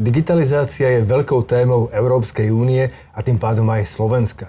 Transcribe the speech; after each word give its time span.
Digitalizácia 0.00 0.88
je 0.88 1.04
veľkou 1.04 1.44
témou 1.44 1.92
Európskej 1.92 2.48
únie 2.48 2.88
a 3.12 3.20
tým 3.20 3.36
pádom 3.36 3.68
aj 3.68 3.84
Slovenska. 3.84 4.48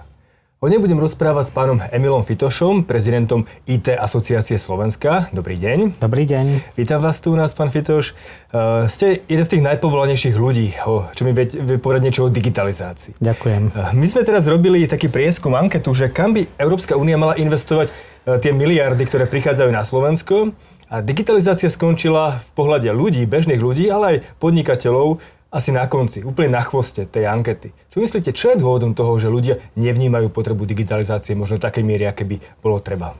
O 0.56 0.72
nej 0.72 0.80
budem 0.80 0.96
rozprávať 0.96 1.44
s 1.44 1.52
pánom 1.52 1.76
Emilom 1.92 2.24
Fitošom, 2.24 2.88
prezidentom 2.88 3.44
IT 3.68 3.92
Asociácie 3.92 4.56
Slovenska. 4.56 5.28
Dobrý 5.36 5.60
deň. 5.60 6.00
Dobrý 6.00 6.24
deň. 6.24 6.72
Vítam 6.80 7.04
vás 7.04 7.20
tu 7.20 7.28
u 7.28 7.36
nás, 7.36 7.52
pán 7.52 7.68
Fitoš. 7.68 8.16
Uh, 8.48 8.88
ste 8.88 9.20
jeden 9.28 9.44
z 9.44 9.52
tých 9.52 9.66
najpovolanejších 9.68 10.32
ľudí, 10.32 10.72
o, 10.88 11.04
čo 11.12 11.28
mi 11.28 11.36
vie, 11.36 11.44
vie 11.52 11.76
povedať 11.76 12.08
niečo 12.08 12.24
o 12.24 12.32
digitalizácii. 12.32 13.20
Ďakujem. 13.20 13.62
Uh, 13.76 13.92
my 13.92 14.06
sme 14.08 14.24
teraz 14.24 14.48
robili 14.48 14.88
taký 14.88 15.12
prieskum, 15.12 15.52
anketu, 15.52 15.92
že 15.92 16.08
kam 16.08 16.32
by 16.32 16.48
Európska 16.56 16.96
únia 16.96 17.20
mala 17.20 17.36
investovať 17.36 17.92
uh, 17.92 18.40
tie 18.40 18.56
miliardy, 18.56 19.04
ktoré 19.04 19.28
prichádzajú 19.28 19.68
na 19.68 19.84
Slovensko. 19.84 20.56
A 20.94 21.02
digitalizácia 21.02 21.66
skončila 21.74 22.38
v 22.38 22.48
pohľade 22.54 22.86
ľudí, 22.94 23.26
bežných 23.26 23.58
ľudí, 23.58 23.90
ale 23.90 24.04
aj 24.06 24.38
podnikateľov 24.38 25.18
asi 25.50 25.74
na 25.74 25.90
konci, 25.90 26.22
úplne 26.22 26.54
na 26.54 26.62
chvoste 26.62 27.02
tej 27.02 27.26
ankety. 27.26 27.74
Čo 27.90 27.98
myslíte, 27.98 28.30
čo 28.30 28.54
je 28.54 28.62
dôvodom 28.62 28.94
toho, 28.94 29.18
že 29.18 29.26
ľudia 29.26 29.58
nevnímajú 29.74 30.30
potrebu 30.30 30.62
digitalizácie 30.62 31.34
možno 31.34 31.58
v 31.58 31.66
takej 31.66 31.82
miere, 31.82 32.06
aké 32.06 32.22
by 32.22 32.38
bolo 32.62 32.78
treba? 32.78 33.10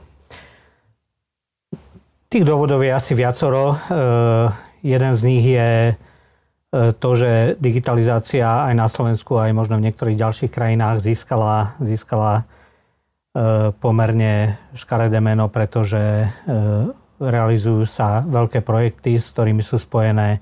Tých 2.31 2.47
dôvodov 2.47 2.79
je 2.79 2.95
asi 2.95 3.11
viacoro. 3.11 3.75
E, 3.75 3.77
jeden 4.79 5.11
z 5.11 5.21
nich 5.27 5.43
je 5.43 5.71
e, 5.91 5.93
to, 6.95 7.09
že 7.11 7.59
digitalizácia 7.59 8.71
aj 8.71 8.73
na 8.75 8.87
Slovensku, 8.87 9.35
aj 9.35 9.51
možno 9.51 9.83
v 9.83 9.91
niektorých 9.91 10.15
ďalších 10.15 10.51
krajinách 10.51 11.03
získala, 11.03 11.75
získala 11.83 12.47
e, 13.35 13.75
pomerne 13.83 14.55
škaredé 14.79 15.19
meno, 15.19 15.51
pretože 15.51 15.99
e, 16.23 17.03
realizujú 17.19 17.87
sa 17.87 18.23
veľké 18.25 18.63
projekty, 18.65 19.19
s 19.19 19.31
ktorými 19.35 19.63
sú 19.63 19.79
spojené 19.79 20.39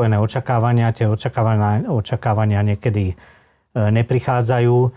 spojené 0.00 0.16
očakávania. 0.16 0.96
Tie 0.96 1.04
očakávania, 1.04 1.84
očakávania 1.90 2.64
niekedy 2.64 3.12
e, 3.12 3.14
neprichádzajú. 3.76 4.76
E, 4.80 4.90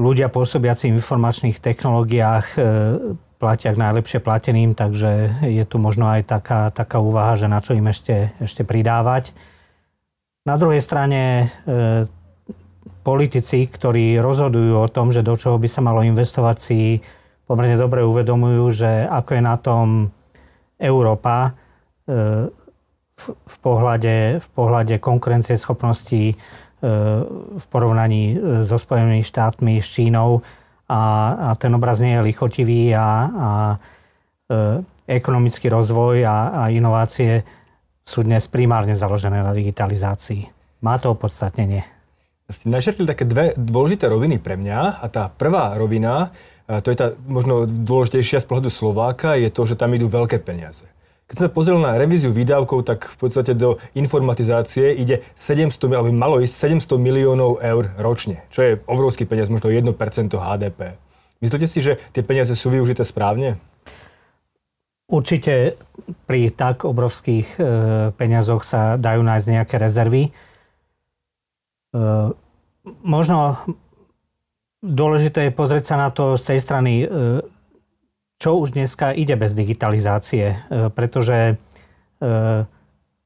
ľudia 0.00 0.32
pôsobiaci 0.32 0.88
v 0.88 0.96
informačných 0.96 1.60
technológiách 1.60 2.46
e, 2.54 2.58
platia 3.36 3.76
k 3.76 3.82
najlepšie 3.84 4.24
plateným, 4.24 4.72
takže 4.72 5.44
je 5.44 5.64
tu 5.68 5.76
možno 5.76 6.08
aj 6.08 6.24
taká, 6.24 6.72
taká 6.72 7.04
úvaha, 7.04 7.36
že 7.36 7.52
na 7.52 7.60
čo 7.60 7.76
im 7.76 7.84
ešte, 7.84 8.32
ešte 8.40 8.64
pridávať. 8.64 9.36
Na 10.48 10.56
druhej 10.56 10.80
strane 10.80 11.52
politici, 13.04 13.64
ktorí 13.64 14.20
rozhodujú 14.20 14.76
o 14.76 14.88
tom, 14.88 15.12
že 15.12 15.24
do 15.24 15.36
čoho 15.36 15.56
by 15.56 15.68
sa 15.68 15.80
malo 15.84 16.00
investovať, 16.04 16.56
si 16.56 17.00
pomerne 17.44 17.76
dobre 17.76 18.00
uvedomujú, 18.02 18.64
že 18.72 18.90
ako 19.08 19.30
je 19.36 19.42
na 19.42 19.56
tom 19.60 19.86
Európa, 20.80 21.56
v 23.14 23.56
pohľade, 23.62 24.42
v 24.42 24.48
pohľade 24.52 24.98
konkurencieschopnosti 24.98 26.22
e, 26.30 26.34
v 27.54 27.64
porovnaní 27.70 28.34
e, 28.34 28.36
so 28.66 28.76
Spojenými 28.76 29.22
štátmi, 29.22 29.78
s 29.78 29.88
Čínou 29.94 30.42
a, 30.90 31.02
a 31.32 31.48
ten 31.54 31.72
obraz 31.72 32.02
nie 32.02 32.18
je 32.18 32.26
lichotivý 32.26 32.92
a, 32.92 33.08
a 33.30 33.50
e, 33.70 33.76
ekonomický 35.06 35.70
rozvoj 35.70 36.26
a, 36.26 36.36
a 36.52 36.62
inovácie 36.74 37.46
sú 38.04 38.26
dnes 38.26 38.50
primárne 38.50 38.98
založené 38.98 39.40
na 39.40 39.54
digitalizácii. 39.54 40.50
Má 40.84 41.00
to 41.00 41.16
opodstatnenie. 41.16 41.86
Ste 42.44 42.68
načrtli 42.68 43.08
také 43.08 43.24
dve 43.24 43.56
dôležité 43.56 44.04
roviny 44.04 44.36
pre 44.36 44.60
mňa 44.60 45.00
a 45.00 45.06
tá 45.08 45.32
prvá 45.32 45.72
rovina, 45.80 46.28
to 46.64 46.88
je 46.88 46.96
tá 46.96 47.12
možno 47.28 47.68
dôležitejšia 47.68 48.40
z 48.40 48.46
pohľadu 48.48 48.70
Slováka, 48.72 49.36
je 49.36 49.52
to, 49.52 49.68
že 49.68 49.76
tam 49.76 49.92
idú 49.92 50.08
veľké 50.08 50.40
peniaze. 50.40 50.88
Keď 51.24 51.36
sa 51.40 51.48
pozrel 51.48 51.80
na 51.80 51.96
revíziu 51.96 52.36
výdavkov, 52.36 52.84
tak 52.84 53.08
v 53.08 53.16
podstate 53.16 53.56
do 53.56 53.80
informatizácie 53.96 54.92
ide 54.92 55.24
700, 55.32 55.80
alebo 55.96 56.12
malo 56.12 56.36
ísť 56.36 56.84
700 56.84 57.00
miliónov 57.00 57.64
eur 57.64 57.96
ročne, 57.96 58.44
čo 58.52 58.60
je 58.60 58.72
obrovský 58.84 59.24
peniaz, 59.24 59.48
možno 59.48 59.72
1% 59.72 59.88
HDP. 60.36 61.00
Myslíte 61.40 61.66
si, 61.68 61.80
že 61.80 61.96
tie 62.12 62.20
peniaze 62.20 62.52
sú 62.52 62.68
využité 62.68 63.08
správne? 63.08 63.56
Určite 65.08 65.76
pri 66.24 66.48
tak 66.48 66.88
obrovských 66.88 67.48
e, 67.56 67.62
peniazoch 68.16 68.64
sa 68.64 68.96
dajú 68.96 69.20
nájsť 69.20 69.46
nejaké 69.52 69.76
rezervy. 69.76 70.28
E, 70.28 70.30
možno 73.04 73.60
dôležité 74.84 75.48
je 75.48 75.56
pozrieť 75.56 75.84
sa 75.88 75.96
na 75.96 76.12
to 76.12 76.36
z 76.36 76.54
tej 76.54 76.60
strany, 76.60 76.92
e, 77.02 77.06
čo 78.36 78.60
už 78.60 78.76
dneska 78.76 79.16
ide 79.16 79.32
bez 79.40 79.56
digitalizácie, 79.56 80.52
e, 80.52 80.56
pretože 80.92 81.56
e, 82.20 82.24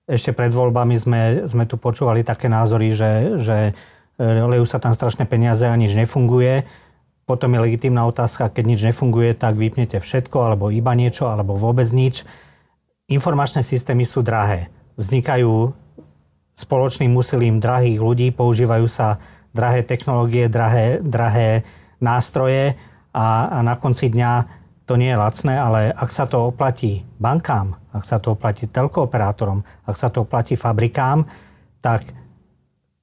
ešte 0.06 0.30
pred 0.30 0.54
voľbami 0.54 0.94
sme, 0.94 1.22
sme 1.50 1.66
tu 1.66 1.74
počúvali 1.76 2.22
také 2.22 2.46
názory, 2.48 2.94
že, 2.94 3.12
že 3.36 3.58
lejú 4.18 4.64
sa 4.66 4.80
tam 4.80 4.96
strašné 4.96 5.28
peniaze 5.28 5.68
a 5.68 5.76
nič 5.76 5.94
nefunguje. 5.94 6.64
Potom 7.28 7.52
je 7.52 7.60
legitímna 7.60 8.08
otázka, 8.08 8.48
keď 8.48 8.64
nič 8.64 8.80
nefunguje, 8.88 9.36
tak 9.36 9.54
vypnete 9.54 10.00
všetko, 10.00 10.48
alebo 10.48 10.72
iba 10.72 10.96
niečo, 10.96 11.28
alebo 11.28 11.60
vôbec 11.60 11.86
nič. 11.92 12.24
Informačné 13.12 13.60
systémy 13.60 14.08
sú 14.08 14.24
drahé. 14.24 14.72
Vznikajú 14.96 15.76
spoločným 16.56 17.12
úsilím 17.14 17.60
drahých 17.62 18.00
ľudí, 18.00 18.28
používajú 18.32 18.88
sa 18.90 19.20
drahé 19.54 19.82
technológie, 19.82 20.48
drahé, 20.48 20.98
drahé 21.02 21.62
nástroje 21.98 22.74
a, 23.14 23.48
a 23.50 23.58
na 23.62 23.74
konci 23.76 24.12
dňa 24.12 24.32
to 24.88 24.96
nie 24.96 25.12
je 25.12 25.20
lacné, 25.20 25.54
ale 25.60 25.92
ak 25.92 26.08
sa 26.08 26.24
to 26.24 26.48
oplatí 26.48 27.04
bankám, 27.20 27.76
ak 27.92 28.08
sa 28.08 28.16
to 28.16 28.32
oplatí 28.32 28.72
telkooperátorom, 28.72 29.60
ak 29.84 29.96
sa 30.00 30.08
to 30.08 30.24
oplatí 30.24 30.56
fabrikám, 30.56 31.28
tak 31.84 32.08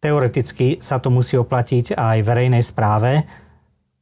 teoreticky 0.01 0.81
sa 0.81 0.97
to 0.97 1.13
musí 1.13 1.37
oplatiť 1.37 1.93
aj 1.93 2.17
verejnej 2.25 2.65
správe. 2.65 3.21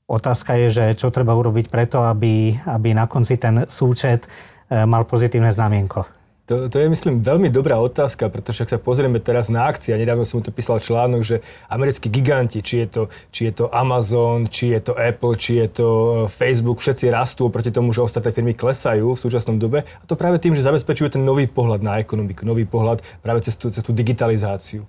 Otázka 0.07 0.55
je, 0.55 0.67
že 0.71 0.85
čo 0.95 1.11
treba 1.11 1.35
urobiť 1.35 1.67
preto, 1.67 2.07
aby, 2.07 2.55
aby 2.55 2.95
na 2.95 3.07
konci 3.07 3.35
ten 3.35 3.67
súčet 3.67 4.27
eh, 4.27 4.87
mal 4.87 5.03
pozitívne 5.03 5.51
znamienko. 5.51 6.22
To, 6.43 6.67
to 6.67 6.75
je, 6.75 6.91
myslím, 6.91 7.23
veľmi 7.23 7.47
dobrá 7.47 7.79
otázka, 7.79 8.27
pretože 8.27 8.67
ak 8.67 8.75
sa 8.75 8.79
pozrieme 8.79 9.23
teraz 9.23 9.47
na 9.47 9.63
akcie, 9.63 9.95
a 9.95 10.01
nedávno 10.01 10.27
som 10.27 10.43
to 10.43 10.51
písal 10.51 10.83
článok, 10.83 11.23
že 11.23 11.39
americkí 11.71 12.11
giganti, 12.11 12.59
či 12.59 12.83
je, 12.83 12.87
to, 12.91 13.01
či 13.31 13.47
je 13.47 13.63
to 13.63 13.71
Amazon, 13.71 14.51
či 14.51 14.75
je 14.75 14.83
to 14.83 14.91
Apple, 14.91 15.39
či 15.39 15.63
je 15.63 15.67
to 15.71 15.87
e, 15.87 16.15
Facebook, 16.27 16.83
všetci 16.83 17.07
rastú 17.15 17.47
oproti 17.47 17.71
tomu, 17.71 17.95
že 17.95 18.03
ostatné 18.03 18.35
firmy 18.35 18.51
klesajú 18.59 19.15
v 19.15 19.23
súčasnom 19.23 19.55
dobe. 19.55 19.87
A 19.87 20.03
to 20.03 20.19
práve 20.19 20.35
tým, 20.43 20.51
že 20.51 20.67
zabezpečujú 20.67 21.15
ten 21.15 21.23
nový 21.23 21.47
pohľad 21.47 21.79
na 21.79 22.03
ekonomiku, 22.03 22.43
nový 22.43 22.67
pohľad 22.67 22.99
práve 23.23 23.39
cez 23.39 23.55
tú, 23.55 23.71
cez 23.71 23.79
tú 23.79 23.95
digitalizáciu. 23.95 24.83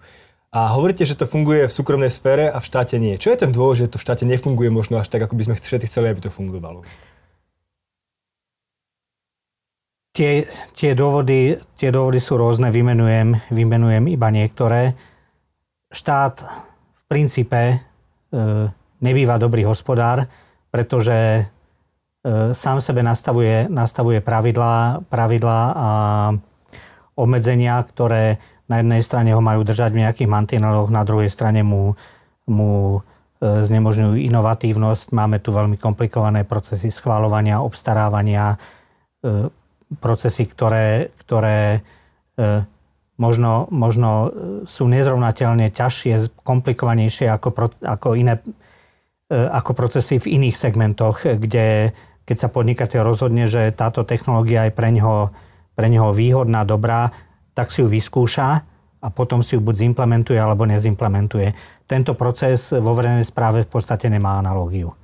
A 0.51 0.75
hovoríte, 0.75 1.07
že 1.07 1.15
to 1.15 1.27
funguje 1.27 1.71
v 1.71 1.73
súkromnej 1.75 2.11
sfére 2.11 2.51
a 2.51 2.59
v 2.59 2.67
štáte 2.67 2.99
nie. 2.99 3.15
Čo 3.15 3.31
je 3.31 3.47
ten 3.47 3.55
dôvod, 3.55 3.79
že 3.79 3.87
to 3.87 4.03
v 4.03 4.07
štáte 4.07 4.27
nefunguje 4.27 4.75
možno 4.75 4.99
až 4.99 5.07
tak, 5.07 5.23
ako 5.23 5.39
by 5.39 5.51
sme 5.51 5.55
všetci 5.55 5.87
chceli, 5.87 6.11
aby 6.11 6.19
to 6.19 6.35
fungovalo? 6.35 6.83
Tie, 10.15 10.47
tie, 10.79 10.95
dôvody, 10.95 11.59
tie 11.75 11.91
dôvody 11.91 12.23
sú 12.23 12.39
rôzne, 12.39 12.71
vymenujem, 12.71 13.51
vymenujem 13.51 14.07
iba 14.07 14.31
niektoré. 14.31 14.95
Štát 15.91 16.47
v 16.95 17.03
princípe 17.11 17.61
e, 17.67 17.77
nebýva 19.03 19.43
dobrý 19.43 19.67
hospodár, 19.67 20.31
pretože 20.71 21.19
e, 21.19 21.43
sám 22.55 22.79
sebe 22.79 23.03
nastavuje, 23.03 23.67
nastavuje 23.67 24.23
pravidlá, 24.23 25.03
pravidlá 25.11 25.61
a 25.75 25.89
obmedzenia, 27.19 27.83
ktoré 27.83 28.39
na 28.71 28.87
jednej 28.87 29.03
strane 29.03 29.35
ho 29.35 29.43
majú 29.43 29.67
držať 29.67 29.99
v 29.99 30.03
nejakých 30.07 30.31
mantineloch, 30.31 30.95
na 30.95 31.03
druhej 31.03 31.27
strane 31.27 31.67
mu, 31.67 31.99
mu 32.47 33.03
e, 33.43 33.67
znemožňujú 33.67 34.15
inovatívnosť. 34.31 35.11
Máme 35.11 35.43
tu 35.43 35.51
veľmi 35.51 35.75
komplikované 35.75 36.47
procesy 36.47 36.95
schváľovania, 36.95 37.67
obstarávania, 37.67 38.55
e, 39.27 39.51
procesy, 40.01 40.47
ktoré, 40.47 41.15
ktoré 41.23 41.81
e, 42.37 42.67
možno, 43.19 43.71
možno 43.71 44.31
sú 44.67 44.91
nezrovnateľne 44.91 45.71
ťažšie, 45.71 46.43
komplikovanejšie 46.43 47.31
ako, 47.31 47.49
ako 47.83 48.09
iné 48.19 48.41
e, 49.31 49.37
ako 49.37 49.73
procesy 49.75 50.19
v 50.19 50.41
iných 50.41 50.57
segmentoch, 50.57 51.23
kde 51.23 51.95
keď 52.25 52.37
sa 52.41 52.49
podnikateľ 52.49 53.01
rozhodne, 53.05 53.45
že 53.45 53.69
táto 53.77 54.03
technológia 54.03 54.65
je 54.69 54.73
pre 54.73 54.89
neho, 54.89 55.29
pre 55.77 55.93
neho 55.93 56.11
výhodná, 56.17 56.65
dobrá, 56.65 57.13
tak 57.53 57.69
si 57.69 57.85
ju 57.85 57.89
vyskúša 57.89 58.49
a 59.05 59.07
potom 59.13 59.45
si 59.45 59.55
ju 59.55 59.61
buď 59.61 59.85
zimplementuje 59.85 60.41
alebo 60.41 60.65
nezimplementuje. 60.65 61.53
Tento 61.85 62.17
proces 62.17 62.73
vo 62.73 62.97
verejnej 62.97 63.29
správe 63.29 63.61
v 63.61 63.71
podstate 63.71 64.09
nemá 64.09 64.41
analógiu. 64.41 64.97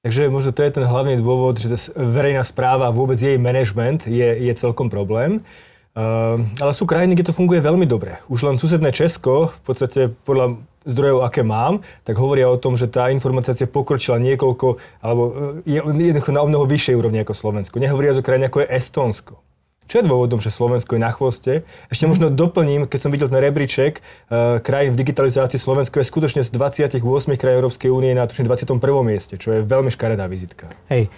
Takže 0.00 0.32
možno 0.32 0.56
to 0.56 0.64
je 0.64 0.80
ten 0.80 0.84
hlavný 0.88 1.20
dôvod, 1.20 1.60
že 1.60 1.92
verejná 1.92 2.40
správa 2.40 2.88
a 2.88 2.94
vôbec 2.94 3.20
jej 3.20 3.36
management 3.36 4.08
je, 4.08 4.32
je 4.48 4.52
celkom 4.56 4.88
problém. 4.88 5.44
Uh, 5.92 6.40
ale 6.56 6.72
sú 6.72 6.88
krajiny, 6.88 7.18
kde 7.18 7.28
to 7.28 7.36
funguje 7.36 7.60
veľmi 7.60 7.84
dobre. 7.84 8.16
Už 8.32 8.48
len 8.48 8.56
susedné 8.56 8.96
Česko, 8.96 9.52
v 9.52 9.60
podstate 9.60 10.08
podľa 10.24 10.56
zdrojov, 10.88 11.28
aké 11.28 11.44
mám, 11.44 11.84
tak 12.08 12.16
hovoria 12.16 12.48
o 12.48 12.56
tom, 12.56 12.80
že 12.80 12.88
tá 12.88 13.12
informácia 13.12 13.52
pokročila 13.68 14.16
niekoľko, 14.16 14.80
alebo 15.04 15.22
je 15.68 15.76
jednoducho 15.76 16.32
na 16.32 16.48
mnoho 16.48 16.64
vyššej 16.64 16.96
úrovni 16.96 17.20
ako 17.20 17.36
Slovensko. 17.36 17.76
Nehovoria 17.76 18.16
o 18.16 18.24
krajine 18.24 18.48
ako 18.48 18.64
je 18.64 18.72
Estonsko. 18.72 19.34
Čo 19.90 19.98
je 19.98 20.06
dôvodom, 20.06 20.38
že 20.38 20.54
Slovensko 20.54 20.94
je 20.94 21.02
na 21.02 21.10
chvoste? 21.10 21.66
Ešte 21.90 22.06
možno 22.06 22.30
doplním, 22.30 22.86
keď 22.86 22.98
som 23.02 23.10
videl 23.10 23.26
ten 23.26 23.42
rebríček 23.42 23.98
uh, 23.98 24.62
krajín 24.62 24.94
v 24.94 25.02
digitalizácii, 25.02 25.58
Slovensko 25.58 25.98
je 25.98 26.06
skutočne 26.06 26.46
z 26.46 26.50
28 26.54 27.02
krajín 27.34 27.58
Európskej 27.58 27.90
únie 27.90 28.14
na 28.14 28.30
tuším 28.30 28.46
21. 28.46 28.78
mieste, 29.02 29.34
čo 29.34 29.50
je 29.50 29.66
veľmi 29.66 29.90
škaredá 29.90 30.30
vizitka. 30.30 30.70
Hej, 30.86 31.10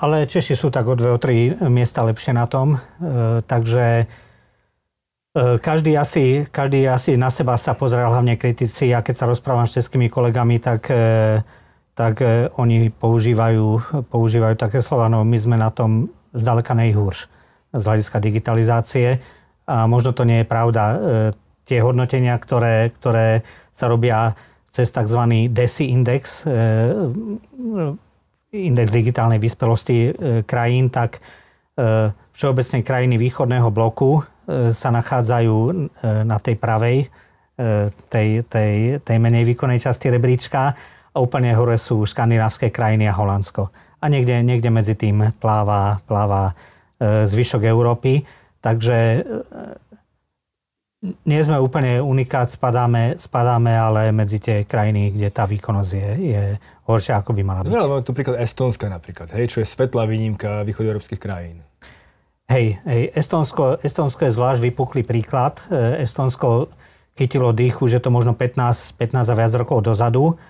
ale 0.00 0.24
Češi 0.24 0.56
sú 0.56 0.72
tak 0.72 0.88
o 0.88 0.96
dve, 0.96 1.12
o 1.12 1.20
tri 1.20 1.52
miesta 1.68 2.00
lepšie 2.00 2.32
na 2.32 2.48
tom, 2.48 2.80
uh, 2.80 3.44
takže 3.44 4.08
uh, 4.08 5.60
každý 5.60 5.92
asi, 5.92 6.48
každý 6.48 6.88
asi 6.88 7.20
na 7.20 7.28
seba 7.28 7.60
sa 7.60 7.76
pozrel, 7.76 8.08
hlavne 8.08 8.40
kritici, 8.40 8.88
a 8.96 9.04
keď 9.04 9.14
sa 9.20 9.28
rozprávam 9.28 9.68
s 9.68 9.76
českými 9.76 10.08
kolegami, 10.08 10.64
tak 10.64 10.88
tak 11.94 12.18
oni 12.58 12.90
používajú, 12.90 13.66
používajú 14.10 14.58
také 14.58 14.82
slova, 14.82 15.06
no 15.06 15.22
my 15.22 15.38
sme 15.38 15.54
na 15.54 15.70
tom 15.70 16.10
zďaleka 16.34 16.74
nejhúrš 16.74 17.30
z 17.74 17.82
hľadiska 17.82 18.22
digitalizácie. 18.22 19.18
A 19.66 19.90
možno 19.90 20.14
to 20.14 20.22
nie 20.22 20.44
je 20.44 20.46
pravda. 20.46 20.82
E, 20.84 20.96
tie 21.66 21.82
hodnotenia, 21.82 22.38
ktoré, 22.38 22.92
ktoré 22.94 23.42
sa 23.74 23.90
robia 23.90 24.36
cez 24.70 24.92
tzv. 24.92 25.50
DESI 25.50 25.84
index, 25.90 26.46
e, 26.46 26.54
index 28.54 28.86
digitálnej 28.94 29.42
vyspelosti 29.42 29.98
e, 29.98 30.10
krajín, 30.46 30.88
tak 30.88 31.18
všeobecne 32.38 32.86
krajiny 32.86 33.18
východného 33.18 33.66
bloku 33.74 34.22
sa 34.70 34.94
nachádzajú 34.94 35.56
na 36.22 36.38
tej 36.38 36.54
pravej, 36.54 37.10
tej, 38.06 38.28
tej, 38.46 39.02
tej 39.02 39.18
menej 39.18 39.42
výkonnej 39.42 39.82
časti 39.82 40.06
rebríčka 40.06 40.70
a 41.10 41.16
úplne 41.18 41.50
hore 41.50 41.74
sú 41.74 42.06
škandinávské 42.06 42.70
krajiny 42.70 43.10
a 43.10 43.18
Holandsko. 43.18 43.74
A 43.98 44.06
niekde, 44.06 44.46
niekde 44.46 44.70
medzi 44.70 44.94
tým 44.94 45.34
pláva, 45.42 45.98
pláva 46.06 46.54
E, 46.54 46.73
zvyšok 47.28 47.62
Európy. 47.68 48.24
Takže 48.64 48.96
e, 48.96 49.18
nie 51.28 51.40
sme 51.44 51.60
úplne 51.60 52.00
unikát, 52.00 52.48
spadáme, 52.48 53.20
spadáme 53.20 53.76
ale 53.76 54.08
medzi 54.08 54.40
tie 54.40 54.64
krajiny, 54.64 55.12
kde 55.12 55.28
tá 55.28 55.44
výkonnosť 55.44 55.90
je, 55.92 56.10
je 56.32 56.42
horšia, 56.88 57.20
ako 57.20 57.36
by 57.36 57.42
mala 57.44 57.60
byť. 57.60 57.70
No, 57.76 57.92
máme 57.92 58.00
tu 58.00 58.16
príklad 58.16 58.40
Estonska 58.40 58.88
napríklad, 58.88 59.28
hej, 59.36 59.52
čo 59.52 59.60
je 59.60 59.68
svetlá 59.68 60.08
výnimka 60.08 60.64
európskych 60.64 61.20
krajín. 61.20 61.60
Hej, 62.48 62.80
hej 62.88 63.02
Estonsko, 63.12 63.80
Estonsko 63.84 64.28
je 64.28 64.36
zvlášť 64.36 64.60
vypuklý 64.64 65.04
príklad. 65.04 65.60
E, 65.68 66.00
Estonsko 66.00 66.72
chytilo 67.20 67.52
dých 67.52 67.84
už 67.84 68.00
je 68.00 68.02
to 68.04 68.08
možno 68.08 68.32
15, 68.32 68.96
15 68.96 69.28
a 69.28 69.34
viac 69.36 69.52
rokov 69.60 69.84
dozadu. 69.84 70.40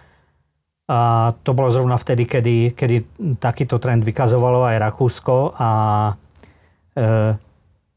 A 0.84 1.32
to 1.42 1.56
bolo 1.56 1.72
zrovna 1.72 1.96
vtedy, 1.96 2.28
kedy, 2.28 2.56
kedy 2.76 2.96
takýto 3.40 3.80
trend 3.80 4.04
vykazovalo 4.04 4.68
aj 4.68 4.76
Rakúsko 4.84 5.56
a 5.56 5.68
E, 6.14 6.23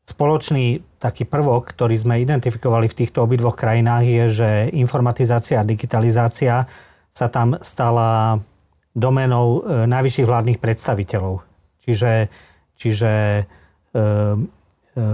spoločný 0.08 0.82
taký 0.98 1.28
prvok, 1.28 1.76
ktorý 1.76 2.00
sme 2.00 2.24
identifikovali 2.24 2.90
v 2.90 2.98
týchto 3.04 3.28
obidvoch 3.28 3.54
krajinách 3.54 4.06
je, 4.08 4.24
že 4.32 4.50
informatizácia 4.74 5.62
a 5.62 5.68
digitalizácia 5.68 6.66
sa 7.12 7.28
tam 7.30 7.60
stala 7.62 8.42
domenou 8.98 9.62
e, 9.62 9.86
najvyšších 9.86 10.26
vládnych 10.26 10.58
predstaviteľov. 10.58 11.46
Čiže, 11.86 12.34
čiže 12.74 13.14
e, 13.14 13.44
e, 13.94 15.06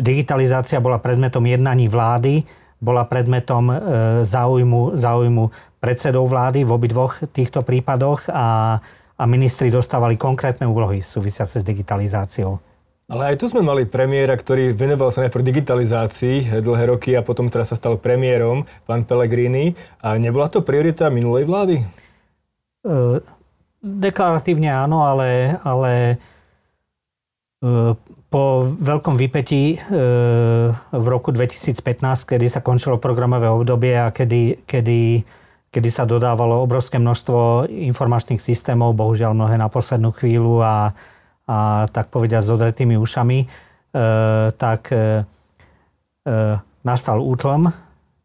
digitalizácia 0.00 0.80
bola 0.80 0.96
predmetom 0.96 1.44
jednaní 1.44 1.92
vlády, 1.92 2.48
bola 2.80 3.04
predmetom 3.04 3.64
e, 3.68 3.76
záujmu, 4.24 4.96
záujmu 4.96 5.44
predsedov 5.80 6.28
vlády 6.28 6.64
v 6.64 6.70
obidvoch 6.72 7.24
týchto 7.32 7.60
prípadoch 7.60 8.28
a 8.32 8.80
a 9.16 9.24
ministri 9.24 9.72
dostávali 9.72 10.20
konkrétne 10.20 10.68
úlohy 10.68 11.00
súvisiace 11.00 11.60
s 11.60 11.64
digitalizáciou. 11.64 12.60
Ale 13.06 13.32
aj 13.32 13.36
tu 13.38 13.46
sme 13.46 13.62
mali 13.62 13.86
premiéra, 13.86 14.34
ktorý 14.34 14.74
venoval 14.74 15.14
sa 15.14 15.22
najprv 15.22 15.46
digitalizácii 15.46 16.58
dlhé 16.58 16.90
roky 16.90 17.14
a 17.14 17.22
potom 17.22 17.46
teraz 17.46 17.70
sa 17.70 17.78
stal 17.78 18.02
premiérom, 18.02 18.66
pán 18.82 19.06
Pellegrini. 19.06 19.78
A 20.02 20.18
nebola 20.18 20.50
to 20.50 20.66
priorita 20.66 21.06
minulej 21.06 21.46
vlády? 21.46 21.76
E, 22.82 23.22
deklaratívne 23.78 24.74
áno, 24.74 25.06
ale, 25.06 25.54
ale 25.62 26.18
e, 27.62 27.94
po 28.26 28.42
veľkom 28.74 29.14
vypetí 29.14 29.78
e, 29.78 29.94
v 30.74 31.06
roku 31.06 31.30
2015, 31.30 32.26
kedy 32.26 32.50
sa 32.50 32.58
končilo 32.58 32.98
programové 32.98 33.46
obdobie 33.46 33.94
a 34.02 34.10
kedy, 34.10 34.66
kedy 34.66 35.22
kedy 35.76 35.92
sa 35.92 36.08
dodávalo 36.08 36.64
obrovské 36.64 36.96
množstvo 36.96 37.68
informačných 37.68 38.40
systémov, 38.40 38.96
bohužiaľ 38.96 39.36
mnohé 39.36 39.60
na 39.60 39.68
poslednú 39.68 40.08
chvíľu 40.16 40.64
a, 40.64 40.96
a 41.44 41.84
tak 41.92 42.08
povediať 42.08 42.48
s 42.48 42.50
odretými 42.56 42.96
ušami, 42.96 43.38
e, 43.44 43.46
tak 44.56 44.88
e, 44.88 44.96
e, 44.96 46.56
nastal 46.80 47.20
útlm, 47.20 47.68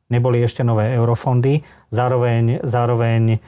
neboli 0.08 0.40
ešte 0.40 0.64
nové 0.64 0.96
eurofondy, 0.96 1.60
zároveň, 1.92 2.64
zároveň 2.64 3.36
e, 3.36 3.40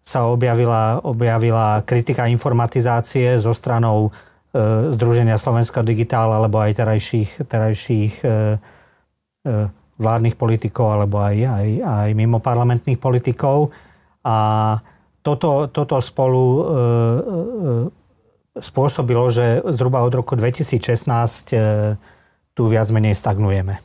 sa 0.00 0.20
objavila, 0.32 1.04
objavila 1.04 1.84
kritika 1.84 2.24
informatizácie 2.24 3.36
zo 3.36 3.52
stranou 3.52 4.08
e, 4.08 4.96
Združenia 4.96 5.36
Slovenska 5.36 5.84
digitál 5.84 6.32
alebo 6.32 6.56
aj 6.56 6.80
terajších, 6.80 7.44
terajších 7.44 8.14
e, 8.24 8.28
e, 9.44 9.81
vládnych 10.02 10.34
politikov 10.34 10.98
alebo 10.98 11.22
aj, 11.22 11.36
aj, 11.38 11.68
aj 11.80 12.08
mimo 12.18 12.42
parlamentných 12.42 12.98
politikov. 12.98 13.70
A 14.26 14.36
toto, 15.22 15.70
toto 15.70 16.02
spolu 16.02 16.42
e, 16.42 16.62
e, 16.62 18.60
spôsobilo, 18.60 19.30
že 19.30 19.62
zhruba 19.72 20.02
od 20.02 20.12
roku 20.12 20.34
2016 20.34 21.54
e, 21.54 21.58
tu 22.52 22.62
viac 22.68 22.90
menej 22.92 23.16
stagnujeme. 23.16 23.80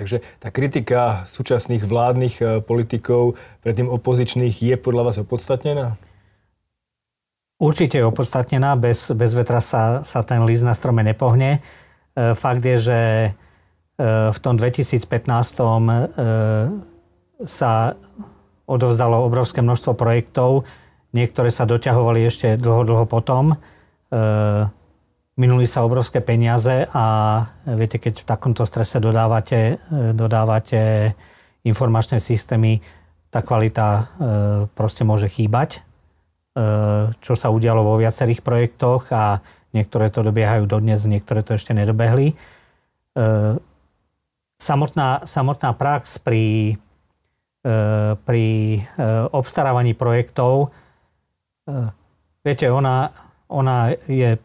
Takže 0.00 0.24
tá 0.40 0.48
kritika 0.48 1.28
súčasných 1.28 1.84
vládnych 1.84 2.34
e, 2.40 2.44
politikov, 2.64 3.36
predtým 3.60 3.88
opozičných, 3.88 4.52
je 4.52 4.76
podľa 4.80 5.12
vás 5.12 5.16
opodstatnená? 5.20 6.00
Určite 7.60 8.00
je 8.00 8.08
opodstatnená. 8.08 8.80
Bez, 8.80 9.12
bez 9.12 9.36
vetra 9.36 9.60
sa, 9.60 10.00
sa 10.00 10.24
ten 10.24 10.40
líst 10.48 10.64
na 10.64 10.72
strome 10.72 11.04
nepohne. 11.04 11.60
E, 12.16 12.32
fakt 12.32 12.64
je, 12.64 12.76
že 12.80 12.98
v 14.00 14.38
tom 14.40 14.56
2015 14.56 15.04
e, 15.04 15.64
sa 17.44 17.72
odovzdalo 18.64 19.16
obrovské 19.28 19.60
množstvo 19.60 19.92
projektov, 19.92 20.64
niektoré 21.12 21.52
sa 21.52 21.68
doťahovali 21.68 22.24
ešte 22.24 22.56
dlho, 22.56 22.88
dlho 22.88 23.04
potom. 23.04 23.52
E, 23.52 23.56
minuli 25.36 25.68
sa 25.68 25.84
obrovské 25.84 26.24
peniaze 26.24 26.88
a 26.96 27.04
viete, 27.76 28.00
keď 28.00 28.24
v 28.24 28.28
takomto 28.28 28.64
strese 28.64 29.00
dodávate, 29.00 29.80
dodávate 30.12 31.12
informačné 31.64 32.20
systémy, 32.20 32.80
tá 33.32 33.40
kvalita 33.40 34.10
proste 34.76 35.00
môže 35.00 35.32
chýbať, 35.32 35.80
čo 37.24 37.32
sa 37.40 37.48
udialo 37.48 37.80
vo 37.80 37.96
viacerých 37.96 38.44
projektoch 38.44 39.08
a 39.16 39.40
niektoré 39.72 40.12
to 40.12 40.20
dobiehajú 40.20 40.68
dodnes, 40.68 41.08
niektoré 41.08 41.40
to 41.40 41.56
ešte 41.56 41.72
nedobehli 41.72 42.36
samotná, 44.60 45.24
samotná 45.24 45.72
prax 45.72 46.20
pri, 46.20 46.76
e, 47.64 47.76
pri 48.20 48.46
e, 48.76 48.80
obstarávaní 49.32 49.96
projektov, 49.96 50.68
e, 51.64 51.88
viete, 52.44 52.68
ona, 52.68 53.08
ona 53.48 53.96
je 54.04 54.36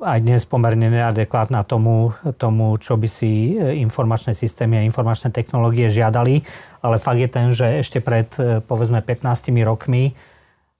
aj 0.00 0.18
dnes 0.22 0.46
pomerne 0.46 0.88
neadekvátna 0.88 1.66
tomu, 1.66 2.14
tomu, 2.38 2.78
čo 2.78 2.94
by 2.94 3.08
si 3.10 3.58
informačné 3.58 4.32
systémy 4.32 4.78
a 4.80 4.86
informačné 4.86 5.34
technológie 5.34 5.90
žiadali, 5.90 6.40
ale 6.80 7.02
fakt 7.02 7.20
je 7.20 7.28
ten, 7.28 7.46
že 7.52 7.82
ešte 7.82 7.98
pred 7.98 8.30
povedzme 8.64 9.02
15 9.02 9.52
rokmi 9.66 10.16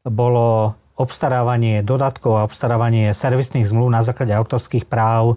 bolo 0.06 0.78
obstarávanie 0.96 1.84
dodatkov 1.84 2.40
a 2.40 2.46
obstarávanie 2.46 3.12
servisných 3.12 3.68
zmluv 3.68 3.90
na 3.90 4.00
základe 4.00 4.32
autorských 4.32 4.88
práv 4.88 5.36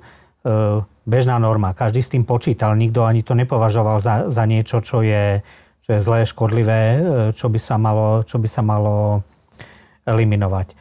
bežná 1.09 1.41
norma. 1.41 1.73
Každý 1.73 2.05
s 2.05 2.13
tým 2.13 2.23
počítal, 2.23 2.77
nikto 2.77 3.03
ani 3.03 3.25
to 3.25 3.33
nepovažoval 3.33 3.97
za, 3.97 4.29
za 4.29 4.43
niečo, 4.45 4.79
čo 4.79 5.01
je, 5.01 5.41
čo 5.81 5.89
je 5.97 5.99
zlé, 5.99 6.23
škodlivé, 6.29 6.81
e, 6.81 6.99
čo 7.33 7.49
by 7.49 7.59
sa 7.59 7.75
malo, 7.81 8.21
čo 8.23 8.37
by 8.37 8.45
sa 8.45 8.61
malo 8.61 9.25
eliminovať. 10.05 10.77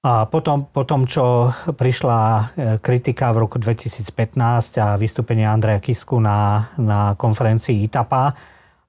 A 0.00 0.24
potom, 0.24 0.64
potom, 0.64 1.04
čo 1.04 1.52
prišla 1.76 2.18
e, 2.20 2.42
kritika 2.80 3.32
v 3.36 3.44
roku 3.44 3.60
2015 3.60 4.80
a 4.80 4.96
vystúpenie 4.96 5.44
Andreja 5.44 5.80
Kisku 5.80 6.16
na, 6.20 6.72
na 6.80 7.12
konferencii 7.16 7.84
ITAPA 7.84 8.32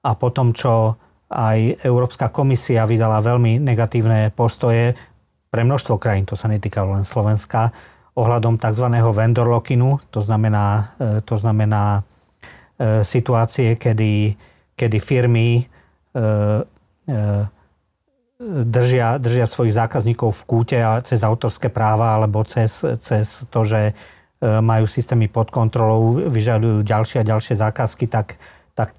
a 0.00 0.10
potom, 0.16 0.56
čo 0.56 0.96
aj 1.32 1.84
Európska 1.84 2.28
komisia 2.28 2.84
vydala 2.88 3.20
veľmi 3.24 3.60
negatívne 3.60 4.32
postoje 4.32 4.96
pre 5.52 5.68
množstvo 5.68 6.00
krajín, 6.00 6.24
to 6.24 6.32
sa 6.32 6.48
netýkalo 6.48 6.96
len 6.96 7.04
Slovenska, 7.04 7.72
ohľadom 8.12 8.60
tzv. 8.60 8.86
vendor 9.16 9.48
lockinu, 9.48 10.00
to 10.12 10.20
znamená, 10.20 10.92
e, 11.00 11.24
to 11.24 11.36
znamená 11.40 12.04
e, 12.76 13.00
situácie, 13.04 13.80
kedy, 13.80 14.36
kedy 14.76 14.98
firmy 15.00 15.64
e, 15.64 15.64
držia, 18.42 19.16
držia 19.16 19.46
svojich 19.48 19.74
zákazníkov 19.74 20.28
v 20.34 20.42
kúte 20.44 20.78
cez 21.06 21.24
autorské 21.24 21.72
práva 21.72 22.18
alebo 22.20 22.44
cez, 22.44 22.84
cez 23.00 23.46
to, 23.48 23.62
že 23.62 23.94
majú 24.42 24.90
systémy 24.90 25.30
pod 25.30 25.54
kontrolou, 25.54 26.26
vyžadujú 26.26 26.82
ďalšie 26.82 27.22
a 27.22 27.28
ďalšie 27.30 27.54
zákazky, 27.54 28.10
tak, 28.10 28.42
tak 28.74 28.90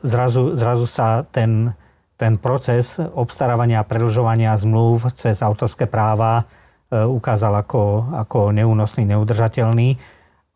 zrazu, 0.00 0.56
zrazu 0.56 0.86
sa 0.88 1.28
ten, 1.28 1.76
ten 2.16 2.40
proces 2.40 2.96
obstarávania 2.96 3.84
a 3.84 3.88
predlžovania 3.88 4.56
zmluv 4.56 5.12
cez 5.12 5.44
autorské 5.44 5.84
práva 5.84 6.48
ukázal 6.90 7.66
ako, 7.66 8.14
ako 8.14 8.54
neúnosný, 8.54 9.06
neudržateľný, 9.10 9.98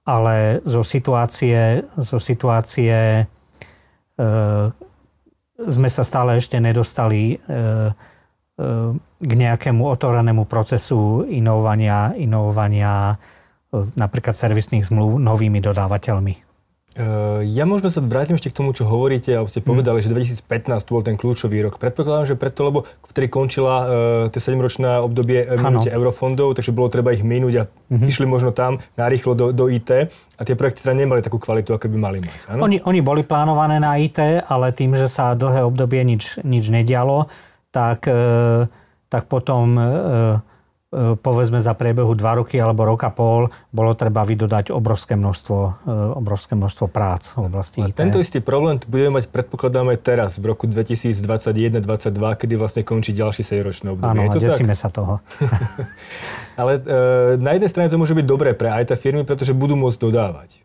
ale 0.06 0.64
zo 0.66 0.82
situácie, 0.82 1.86
zo 1.98 2.18
situácie 2.18 3.22
e, 3.22 3.24
sme 5.60 5.88
sa 5.92 6.02
stále 6.02 6.40
ešte 6.40 6.56
nedostali 6.58 7.36
e, 7.36 7.36
k 9.20 9.32
nejakému 9.32 9.82
otvorenému 9.84 10.44
procesu 10.44 11.24
inovovania, 11.28 12.12
inovovania 12.16 13.12
e, 13.12 13.16
napríklad 13.96 14.34
servisných 14.34 14.88
zmluv 14.88 15.20
novými 15.20 15.60
dodávateľmi. 15.60 16.49
Uh, 16.90 17.46
ja 17.46 17.70
možno 17.70 17.86
sa 17.86 18.02
vrátim 18.02 18.34
ešte 18.34 18.50
k 18.50 18.58
tomu, 18.58 18.74
čo 18.74 18.82
hovoríte, 18.82 19.30
alebo 19.30 19.46
ste 19.46 19.62
povedali, 19.62 20.02
mm. 20.02 20.10
že 20.10 20.42
2015 20.42 20.82
to 20.82 20.90
bol 20.90 21.06
ten 21.06 21.14
kľúčový 21.14 21.62
rok. 21.62 21.78
Predpokladám, 21.78 22.34
že 22.34 22.34
preto, 22.34 22.66
lebo 22.66 22.78
vtedy 23.06 23.30
končila 23.30 23.74
uh, 23.78 23.86
tie 24.34 24.42
7-ročné 24.42 24.98
obdobie 24.98 25.46
minutie 25.54 25.94
eurofondov, 25.94 26.58
takže 26.58 26.74
bolo 26.74 26.90
treba 26.90 27.14
ich 27.14 27.22
minúť 27.22 27.54
a 27.54 27.62
mm-hmm. 27.70 28.10
išli 28.10 28.26
možno 28.26 28.50
tam 28.50 28.82
narýchlo 28.98 29.38
do, 29.38 29.46
do 29.54 29.70
IT 29.70 30.10
a 30.10 30.42
tie 30.42 30.58
projekty 30.58 30.82
teda 30.82 30.98
nemali 30.98 31.22
takú 31.22 31.38
kvalitu, 31.38 31.78
ako 31.78 31.86
by 31.86 31.98
mali 32.00 32.18
mať. 32.26 32.58
Oni, 32.58 32.82
oni 32.82 33.00
boli 33.06 33.22
plánované 33.22 33.78
na 33.78 33.94
IT, 33.94 34.48
ale 34.50 34.74
tým, 34.74 34.98
že 34.98 35.06
sa 35.06 35.38
dlhé 35.38 35.62
obdobie 35.62 36.02
nič, 36.02 36.42
nič 36.42 36.74
nedialo, 36.74 37.30
tak, 37.70 38.08
e, 38.10 38.66
tak 39.06 39.30
potom 39.30 39.78
e, 39.78 39.86
povedzme 41.22 41.62
za 41.62 41.70
priebehu 41.78 42.18
dva 42.18 42.34
roky 42.34 42.58
alebo 42.58 42.82
roka 42.82 43.14
pol 43.14 43.46
bolo 43.70 43.94
treba 43.94 44.26
vydodať 44.26 44.74
obrovské 44.74 45.14
množstvo, 45.14 45.86
obrovské 46.18 46.58
množstvo 46.58 46.90
prác 46.90 47.38
v 47.38 47.46
oblasti 47.46 47.78
IT. 47.78 47.94
Tento 47.94 48.18
istý 48.18 48.42
problém 48.42 48.82
budeme 48.90 49.22
mať 49.22 49.30
predpokladáme 49.30 49.94
teraz 50.02 50.42
v 50.42 50.50
roku 50.50 50.66
2021-2022, 50.66 52.42
kedy 52.42 52.54
vlastne 52.58 52.82
končí 52.82 53.14
ďalší 53.14 53.46
sejročné 53.46 53.94
obdobie. 53.94 54.26
Áno, 54.26 54.34
to 54.34 54.42
desíme 54.42 54.74
tak? 54.74 54.82
sa 54.82 54.88
toho. 54.90 55.22
Ale 56.60 56.82
e, 56.82 57.38
na 57.38 57.54
jednej 57.54 57.70
strane 57.70 57.86
to 57.86 57.94
môže 57.94 58.18
byť 58.18 58.26
dobré 58.26 58.58
pre 58.58 58.74
IT 58.82 58.90
firmy, 58.98 59.22
pretože 59.22 59.54
budú 59.54 59.78
môcť 59.78 59.98
dodávať. 60.02 60.58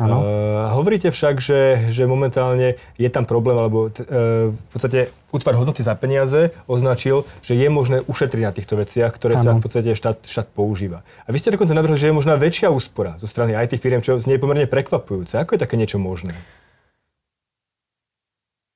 Uh, 0.00 0.49
hovoríte 0.80 1.12
však, 1.12 1.36
že, 1.38 1.92
že 1.92 2.08
momentálne 2.08 2.80
je 2.96 3.08
tam 3.12 3.28
problém, 3.28 3.60
alebo 3.60 3.86
uh, 3.86 4.50
v 4.50 4.68
podstate 4.72 5.12
útvar 5.30 5.54
hodnoty 5.54 5.84
za 5.84 5.92
peniaze 5.94 6.56
označil, 6.64 7.28
že 7.44 7.54
je 7.54 7.68
možné 7.68 8.00
ušetriť 8.08 8.42
na 8.42 8.52
týchto 8.56 8.74
veciach, 8.80 9.12
ktoré 9.12 9.36
ano. 9.36 9.44
sa 9.44 9.50
v 9.54 9.62
podstate 9.62 9.92
štát, 9.92 10.24
štát 10.24 10.48
používa. 10.50 11.04
A 11.24 11.30
vy 11.30 11.38
ste 11.38 11.52
dokonca 11.52 11.76
navrhli, 11.76 12.00
že 12.00 12.08
je 12.10 12.16
možná 12.16 12.40
väčšia 12.40 12.72
úspora 12.72 13.20
zo 13.20 13.28
strany 13.28 13.52
IT 13.54 13.76
firiem, 13.76 14.00
čo 14.00 14.18
znie 14.18 14.40
pomerne 14.40 14.64
prekvapujúce. 14.64 15.36
Ako 15.38 15.54
je 15.54 15.62
také 15.62 15.76
niečo 15.76 16.00
možné? 16.00 16.34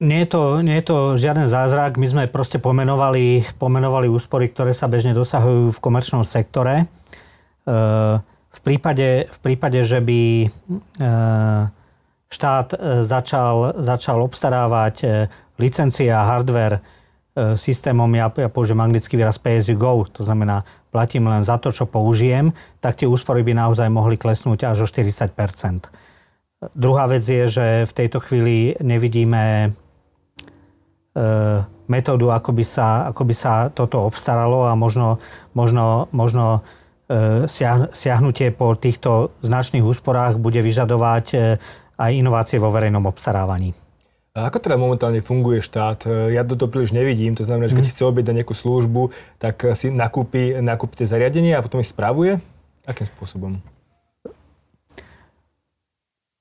Nie 0.04 0.26
je, 0.26 0.36
to, 0.36 0.60
nie 0.60 0.76
je 0.78 0.84
to 0.84 1.16
žiaden 1.16 1.48
zázrak. 1.48 1.96
My 1.96 2.04
sme 2.04 2.22
proste 2.28 2.60
pomenovali, 2.60 3.46
pomenovali 3.56 4.10
úspory, 4.10 4.52
ktoré 4.52 4.76
sa 4.76 4.84
bežne 4.84 5.16
dosahujú 5.16 5.72
v 5.72 5.78
komerčnom 5.80 6.26
sektore. 6.26 6.92
Uh, 7.64 8.20
v 8.54 8.60
prípade, 8.62 9.26
v 9.30 9.38
prípade 9.42 9.82
že 9.82 9.98
by 9.98 10.20
e, 10.46 10.48
štát 12.34 12.68
e, 12.74 12.76
začal, 13.06 13.78
začal 13.78 14.18
obstarávať 14.18 14.94
e, 15.02 15.06
licencie 15.62 16.10
a 16.10 16.26
hardware 16.26 16.82
systémom, 17.34 18.06
ja, 18.14 18.30
ja 18.30 18.46
použijem 18.46 18.78
anglický 18.78 19.18
výraz 19.18 19.42
go, 19.74 20.06
to 20.06 20.22
znamená, 20.22 20.62
platím 20.94 21.26
len 21.26 21.42
za 21.42 21.58
to, 21.58 21.74
čo 21.74 21.90
použijem, 21.90 22.54
tak 22.78 22.94
tie 22.94 23.10
úspory 23.10 23.42
by 23.42 23.58
naozaj 23.58 23.90
mohli 23.90 24.14
klesnúť 24.14 24.70
až 24.70 24.86
o 24.86 24.86
40% 24.86 25.34
Druhá 26.78 27.10
vec 27.10 27.26
je, 27.26 27.50
že 27.50 27.66
v 27.90 27.92
tejto 27.92 28.22
chvíli 28.22 28.78
nevidíme 28.78 29.74
metódu, 31.90 32.30
ako 32.30 32.54
by 32.54 32.62
sa, 32.62 33.10
ako 33.10 33.22
by 33.26 33.34
sa 33.34 33.66
toto 33.74 34.06
obstaralo 34.06 34.70
a 34.70 34.78
možno, 34.78 35.18
možno, 35.58 36.06
možno 36.14 36.62
E, 37.04 37.44
siahnutie 37.92 38.48
po 38.48 38.72
týchto 38.80 39.36
značných 39.44 39.84
úsporách 39.84 40.40
bude 40.40 40.64
vyžadovať 40.64 41.26
e, 41.36 41.38
aj 41.98 42.10
inovácie 42.12 42.58
vo 42.58 42.70
verejnom 42.70 43.04
obstarávaní. 43.06 43.74
A 44.34 44.50
ako 44.50 44.58
teda 44.58 44.74
momentálne 44.74 45.22
funguje 45.22 45.62
štát? 45.62 46.10
E, 46.10 46.34
ja 46.34 46.42
to 46.42 46.66
príliš 46.66 46.90
nevidím, 46.90 47.38
to 47.38 47.46
znamená, 47.46 47.70
že 47.70 47.78
keď 47.78 47.86
mm. 47.86 47.92
chce 47.94 48.02
objednať 48.02 48.34
nejakú 48.42 48.54
službu, 48.54 49.02
tak 49.38 49.62
si 49.78 49.94
nakúpi, 49.94 50.58
nakúpi 50.58 50.98
tie 50.98 51.06
zariadenie 51.06 51.54
a 51.54 51.62
potom 51.62 51.78
ich 51.78 51.90
spravuje? 51.90 52.42
Akým 52.82 53.06
spôsobom? 53.06 53.62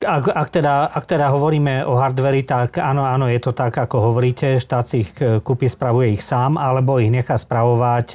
Ak, 0.04 0.26
ak, 0.28 0.50
teda, 0.52 0.90
ak 0.90 1.06
teda 1.08 1.32
hovoríme 1.32 1.88
o 1.88 1.96
hardveri, 1.96 2.44
tak 2.44 2.76
áno, 2.76 3.08
áno, 3.08 3.32
je 3.32 3.40
to 3.40 3.56
tak, 3.56 3.72
ako 3.72 4.12
hovoríte. 4.12 4.60
Štát 4.60 4.84
si 4.84 5.08
ich 5.08 5.16
kúpi, 5.16 5.72
spravuje 5.72 6.12
ich 6.12 6.26
sám, 6.26 6.60
alebo 6.60 7.00
ich 7.00 7.08
nechá 7.08 7.40
spravovať 7.40 8.08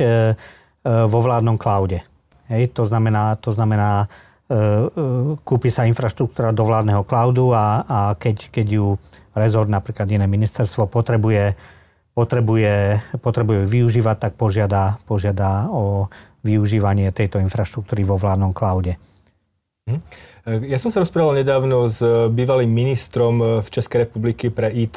vo 0.84 1.18
vládnom 1.24 1.56
cloude. 1.56 2.04
Hej, 2.48 2.72
to 2.72 2.88
znamená, 2.88 3.36
to 3.36 3.52
znamená 3.52 4.04
e, 4.04 4.06
e, 4.08 4.16
kúpi 5.44 5.68
sa 5.68 5.84
infraštruktúra 5.84 6.56
do 6.56 6.64
vládneho 6.64 7.04
cloudu 7.04 7.52
a, 7.52 7.84
a 7.84 7.98
keď, 8.16 8.48
keď 8.48 8.66
ju 8.80 8.86
rezort, 9.36 9.68
napríklad 9.68 10.08
iné 10.08 10.24
ministerstvo, 10.24 10.88
potrebuje, 10.88 11.52
potrebuje, 12.16 12.74
potrebuje 13.20 13.68
využívať, 13.68 14.16
tak 14.16 14.32
požiada, 14.40 14.96
požiada 15.04 15.68
o 15.68 16.08
využívanie 16.40 17.12
tejto 17.12 17.44
infraštruktúry 17.44 18.08
vo 18.08 18.16
vládnom 18.16 18.56
cloude. 18.56 18.96
Hm. 19.88 20.00
Ja 20.64 20.80
som 20.80 20.88
sa 20.88 21.04
rozprával 21.04 21.36
nedávno 21.36 21.84
s 21.92 22.00
bývalým 22.32 22.72
ministrom 22.72 23.60
v 23.60 23.68
Českej 23.68 24.08
republiky 24.08 24.48
pre 24.48 24.72
IT, 24.72 24.96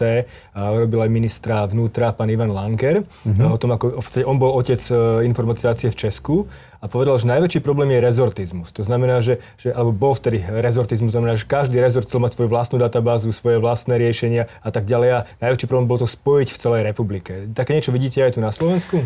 a 0.55 0.71
robil 0.71 1.03
aj 1.03 1.11
ministra 1.11 1.67
vnútra, 1.67 2.15
pán 2.15 2.31
Ivan 2.31 2.55
Lanker, 2.55 3.03
uh-huh. 3.03 3.51
o 3.51 3.59
tom, 3.59 3.75
ako 3.75 3.99
on 4.23 4.39
bol 4.39 4.55
otec 4.55 4.79
e, 4.79 5.27
informatizácie 5.27 5.91
v 5.91 5.99
Česku 6.07 6.35
a 6.79 6.87
povedal, 6.87 7.19
že 7.19 7.27
najväčší 7.27 7.59
problém 7.59 7.91
je 7.91 7.99
rezortizmus. 7.99 8.71
To 8.79 8.83
znamená, 8.87 9.19
že, 9.19 9.43
že 9.59 9.75
alebo 9.75 9.91
bol 9.91 10.15
vtedy 10.15 10.39
rezortizmus, 10.39 11.11
znamená, 11.11 11.35
že 11.35 11.43
každý 11.43 11.83
rezort 11.83 12.07
chcel 12.07 12.23
mať 12.23 12.31
svoju 12.39 12.47
vlastnú 12.47 12.79
databázu, 12.79 13.35
svoje 13.35 13.59
vlastné 13.59 13.99
riešenia 13.99 14.47
a 14.63 14.71
tak 14.71 14.87
ďalej 14.87 15.09
a 15.11 15.19
najväčší 15.43 15.67
problém 15.67 15.91
bol 15.91 15.99
to 15.99 16.07
spojiť 16.07 16.47
v 16.47 16.57
celej 16.63 16.81
republike. 16.87 17.51
Také 17.51 17.75
niečo 17.75 17.91
vidíte 17.91 18.23
aj 18.23 18.39
tu 18.39 18.39
na 18.39 18.55
Slovensku? 18.55 19.03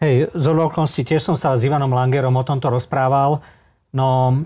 Hej, 0.00 0.32
z 0.32 0.44
okolností 0.48 1.04
tiež 1.04 1.20
som 1.20 1.36
sa 1.36 1.52
s 1.52 1.62
Ivanom 1.62 1.92
Langerom 1.92 2.34
o 2.34 2.42
tomto 2.42 2.72
rozprával. 2.72 3.44
No, 3.92 4.40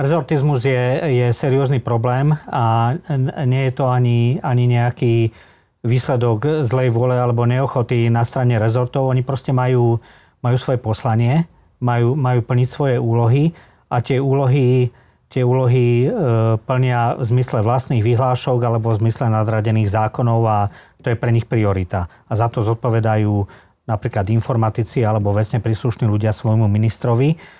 rezortizmus 0.00 0.64
je, 0.64 0.82
je 1.04 1.26
seriózny 1.36 1.84
problém 1.84 2.32
a 2.48 2.96
nie 3.44 3.68
je 3.68 3.72
to 3.76 3.84
ani, 3.92 4.40
ani 4.40 4.64
nejaký 4.64 5.28
výsledok 5.84 6.64
zlej 6.64 6.88
vôle 6.92 7.16
alebo 7.16 7.48
neochoty 7.48 8.08
na 8.12 8.24
strane 8.24 8.56
rezortov. 8.56 9.08
Oni 9.08 9.20
proste 9.24 9.52
majú, 9.52 10.00
majú 10.40 10.56
svoje 10.56 10.80
poslanie, 10.80 11.44
majú, 11.80 12.16
majú 12.16 12.40
plniť 12.44 12.68
svoje 12.68 12.96
úlohy 13.00 13.52
a 13.88 14.00
tie 14.04 14.20
úlohy, 14.20 14.92
tie 15.32 15.42
úlohy 15.44 16.04
e, 16.04 16.08
plnia 16.60 17.16
v 17.16 17.24
zmysle 17.24 17.64
vlastných 17.64 18.04
vyhlášok 18.04 18.60
alebo 18.60 18.92
v 18.92 19.00
zmysle 19.04 19.32
nadradených 19.32 19.92
zákonov 19.92 20.40
a 20.48 20.58
to 21.00 21.12
je 21.12 21.20
pre 21.20 21.32
nich 21.32 21.48
priorita. 21.48 22.08
A 22.28 22.32
za 22.36 22.48
to 22.52 22.60
zodpovedajú 22.60 23.48
napríklad 23.88 24.28
informatici 24.32 25.00
alebo 25.00 25.32
vecne 25.32 25.64
príslušní 25.64 26.04
ľudia 26.08 26.32
svojmu 26.32 26.68
ministrovi 26.68 27.59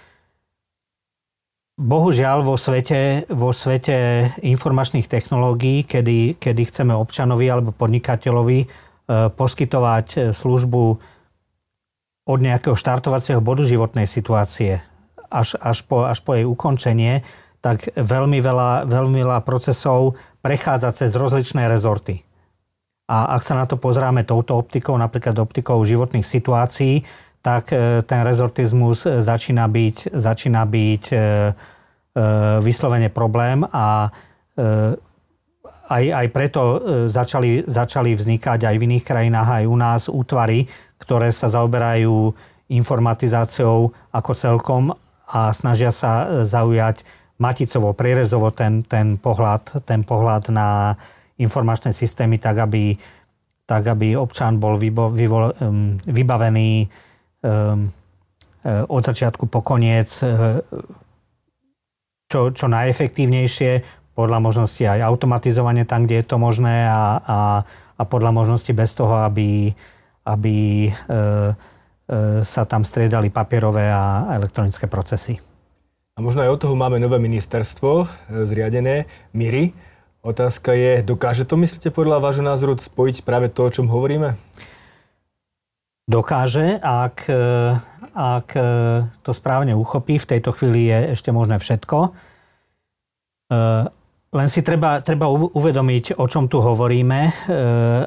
Bohužiaľ 1.80 2.44
vo 2.44 2.60
svete, 2.60 3.24
vo 3.32 3.56
svete 3.56 4.28
informačných 4.44 5.08
technológií, 5.08 5.88
kedy, 5.88 6.36
kedy 6.36 6.62
chceme 6.68 6.92
občanovi 6.92 7.48
alebo 7.48 7.72
podnikateľovi 7.72 8.58
e, 8.60 8.66
poskytovať 9.32 10.06
e, 10.12 10.18
službu 10.36 10.82
od 12.28 12.38
nejakého 12.44 12.76
štartovacieho 12.76 13.40
bodu 13.40 13.64
životnej 13.64 14.04
situácie 14.04 14.84
až, 15.32 15.56
až, 15.56 15.80
po, 15.88 16.04
až 16.04 16.20
po 16.20 16.36
jej 16.36 16.44
ukončenie, 16.44 17.24
tak 17.64 17.88
veľmi 17.96 18.44
veľa, 18.44 18.84
veľmi 18.84 19.24
veľa 19.24 19.40
procesov 19.40 20.20
prechádza 20.44 20.92
cez 20.92 21.16
rozličné 21.16 21.64
rezorty. 21.64 22.20
A 23.08 23.40
ak 23.40 23.42
sa 23.42 23.56
na 23.56 23.64
to 23.64 23.80
pozráme 23.80 24.28
touto 24.28 24.52
optikou, 24.52 25.00
napríklad 25.00 25.34
optikou 25.40 25.80
životných 25.80 26.28
situácií, 26.28 27.08
tak 27.40 27.72
e, 27.72 28.04
ten 28.04 28.20
rezortizmus 28.20 29.08
začína 29.08 29.64
byť, 29.64 30.12
začína 30.12 30.62
byť 30.64 31.04
e, 31.12 31.16
e, 31.16 31.20
vyslovene 32.60 33.08
problém 33.08 33.64
a 33.64 34.08
aj, 35.88 36.04
aj 36.04 36.26
preto 36.36 36.62
začali, 37.08 37.64
začali 37.64 38.12
vznikať 38.12 38.68
aj 38.68 38.76
v 38.76 38.84
iných 38.92 39.04
krajinách, 39.08 39.48
aj 39.48 39.64
u 39.64 39.76
nás 39.78 40.02
útvary, 40.12 40.68
ktoré 41.00 41.32
sa 41.32 41.48
zaoberajú 41.48 42.36
informatizáciou 42.68 43.88
ako 44.12 44.30
celkom 44.36 44.92
a 45.32 45.48
snažia 45.56 45.88
sa 45.96 46.44
zaujať 46.44 47.08
maticovo, 47.40 47.96
prierezovo 47.96 48.52
ten, 48.52 48.84
ten, 48.84 49.16
pohľad, 49.16 49.80
ten 49.88 50.04
pohľad 50.04 50.52
na 50.52 50.92
informačné 51.40 51.96
systémy, 51.96 52.36
tak 52.36 52.60
aby 52.60 53.00
tak 53.70 53.86
aby 53.86 54.18
občan 54.18 54.58
bol 54.58 54.74
vybo, 54.74 55.14
vyvo, 55.14 55.54
vybavený 56.02 56.90
od 58.64 59.02
začiatku 59.02 59.48
po 59.48 59.64
koniec 59.64 60.20
čo, 62.30 62.54
čo 62.54 62.66
najefektívnejšie, 62.70 63.82
podľa 64.14 64.38
možnosti 64.38 64.82
aj 64.86 65.02
automatizovanie 65.02 65.82
tam, 65.82 66.06
kde 66.06 66.22
je 66.22 66.26
to 66.30 66.36
možné 66.38 66.86
a, 66.86 67.18
a, 67.18 67.38
a 67.98 68.02
podľa 68.06 68.30
možnosti 68.30 68.70
bez 68.70 68.94
toho, 68.94 69.26
aby, 69.26 69.74
aby 70.22 70.86
e, 70.86 70.90
e, 70.90 70.94
sa 72.46 72.62
tam 72.68 72.86
striedali 72.86 73.34
papierové 73.34 73.90
a 73.90 74.30
elektronické 74.38 74.86
procesy. 74.86 75.42
A 76.14 76.22
možno 76.22 76.46
aj 76.46 76.52
od 76.52 76.60
toho 76.68 76.74
máme 76.76 77.00
nové 77.00 77.16
ministerstvo 77.16 78.06
zriadené, 78.44 79.08
MIRI. 79.32 79.72
Otázka 80.20 80.76
je, 80.76 81.00
dokáže 81.00 81.48
to, 81.48 81.56
myslíte, 81.56 81.88
podľa 81.88 82.20
vášho 82.20 82.44
názoru 82.44 82.76
spojiť 82.76 83.24
práve 83.24 83.48
to, 83.48 83.64
o 83.64 83.72
čom 83.72 83.88
hovoríme? 83.88 84.36
Dokáže, 86.10 86.82
ak, 86.82 87.30
e, 87.30 87.78
ak 88.18 88.48
e, 88.58 88.62
to 89.22 89.30
správne 89.30 89.78
uchopí. 89.78 90.18
V 90.18 90.26
tejto 90.26 90.50
chvíli 90.50 90.90
je 90.90 91.14
ešte 91.14 91.30
možné 91.30 91.62
všetko. 91.62 92.10
Len 94.30 94.46
si 94.46 94.62
treba, 94.62 95.02
treba 95.02 95.26
uvedomiť, 95.26 96.22
o 96.22 96.26
čom 96.30 96.46
tu 96.46 96.62
hovoríme 96.62 97.50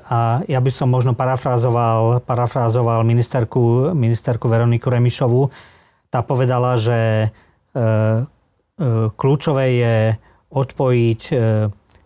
a 0.07 0.39
ja 0.47 0.59
by 0.63 0.71
som 0.71 0.87
možno 0.87 1.11
parafrázoval, 1.19 2.23
parafrázoval 2.23 3.03
ministerku, 3.03 3.91
ministerku 3.91 4.47
Veroniku 4.47 4.87
Remišovu. 4.87 5.51
Tá 6.07 6.23
povedala, 6.23 6.79
že 6.79 7.27
kľúčové 9.19 9.65
je 9.83 9.95
odpojiť 10.47 11.21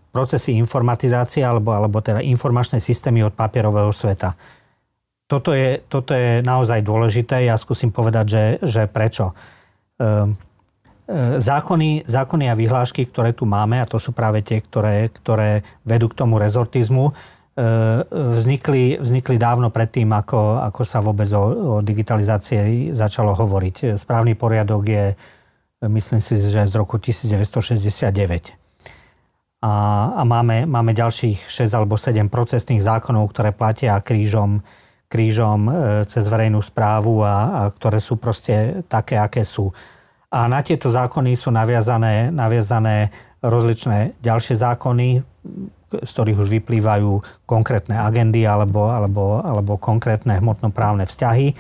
procesy 0.10 0.58
informatizácie 0.58 1.46
alebo, 1.46 1.78
alebo 1.78 2.02
teda 2.02 2.26
informačné 2.26 2.82
systémy 2.82 3.22
od 3.22 3.38
papierového 3.38 3.94
sveta. 3.94 4.34
Toto 5.28 5.52
je, 5.52 5.84
toto 5.92 6.16
je 6.16 6.40
naozaj 6.40 6.88
dôležité. 6.88 7.44
Ja 7.44 7.60
skúsim 7.60 7.92
povedať, 7.92 8.26
že, 8.28 8.44
že 8.64 8.82
prečo. 8.88 9.36
Ehm, 10.00 10.40
e, 11.04 11.40
zákony, 11.44 12.08
zákony 12.08 12.46
a 12.48 12.56
vyhlášky, 12.56 13.04
ktoré 13.12 13.36
tu 13.36 13.44
máme, 13.44 13.84
a 13.84 13.90
to 13.90 14.00
sú 14.00 14.16
práve 14.16 14.40
tie, 14.40 14.64
ktoré, 14.64 15.12
ktoré 15.12 15.68
vedú 15.84 16.08
k 16.08 16.18
tomu 16.24 16.40
rezortizmu, 16.40 17.12
e, 17.12 17.14
vznikli, 18.10 19.04
vznikli 19.04 19.36
dávno 19.36 19.68
predtým, 19.68 20.08
ako, 20.16 20.64
ako 20.64 20.82
sa 20.88 21.04
vôbec 21.04 21.28
o, 21.36 21.44
o 21.44 21.84
digitalizácii 21.84 22.96
začalo 22.96 23.36
hovoriť. 23.36 24.00
Správny 24.00 24.40
poriadok 24.40 24.84
je, 24.88 25.06
myslím 25.84 26.24
si, 26.24 26.40
že 26.40 26.72
z 26.72 26.74
roku 26.80 27.04
1969 27.04 28.68
a, 29.58 29.74
a 30.14 30.22
máme, 30.22 30.70
máme 30.70 30.94
ďalších 30.94 31.50
6 31.50 31.74
alebo 31.74 31.98
7 31.98 32.30
procesných 32.30 32.82
zákonov, 32.82 33.34
ktoré 33.34 33.50
platia 33.50 33.98
krížom, 33.98 34.62
krížom 35.08 35.60
e, 35.68 35.72
cez 36.06 36.28
verejnú 36.28 36.60
správu 36.60 37.24
a, 37.24 37.36
a 37.36 37.62
ktoré 37.72 38.04
sú 38.04 38.20
proste 38.20 38.84
také, 38.92 39.16
aké 39.16 39.48
sú. 39.48 39.72
A 40.28 40.46
na 40.52 40.60
tieto 40.60 40.92
zákony 40.92 41.40
sú 41.40 41.50
naviazané, 41.56 42.28
naviazané 42.30 43.16
rozličné 43.40 44.20
ďalšie 44.20 44.60
zákony, 44.60 45.24
z 45.88 46.10
ktorých 46.12 46.42
už 46.44 46.50
vyplývajú 46.60 47.12
konkrétne 47.48 47.96
agendy 47.96 48.44
alebo, 48.44 48.92
alebo, 48.92 49.40
alebo 49.40 49.80
konkrétne 49.80 50.36
hmotnoprávne 50.44 51.08
vzťahy, 51.08 51.48
e, 51.52 51.56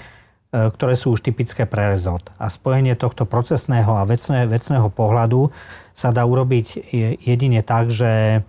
ktoré 0.51 0.99
sú 0.99 1.15
už 1.15 1.23
typické 1.23 1.63
pre 1.63 1.95
rezort. 1.95 2.27
A 2.35 2.51
spojenie 2.51 2.99
tohto 2.99 3.23
procesného 3.23 3.95
a 3.95 4.03
vecné, 4.03 4.43
vecného 4.43 4.91
pohľadu 4.91 5.55
sa 5.95 6.11
dá 6.11 6.27
urobiť 6.27 6.91
jedine 7.23 7.63
tak, 7.63 7.87
že, 7.87 8.43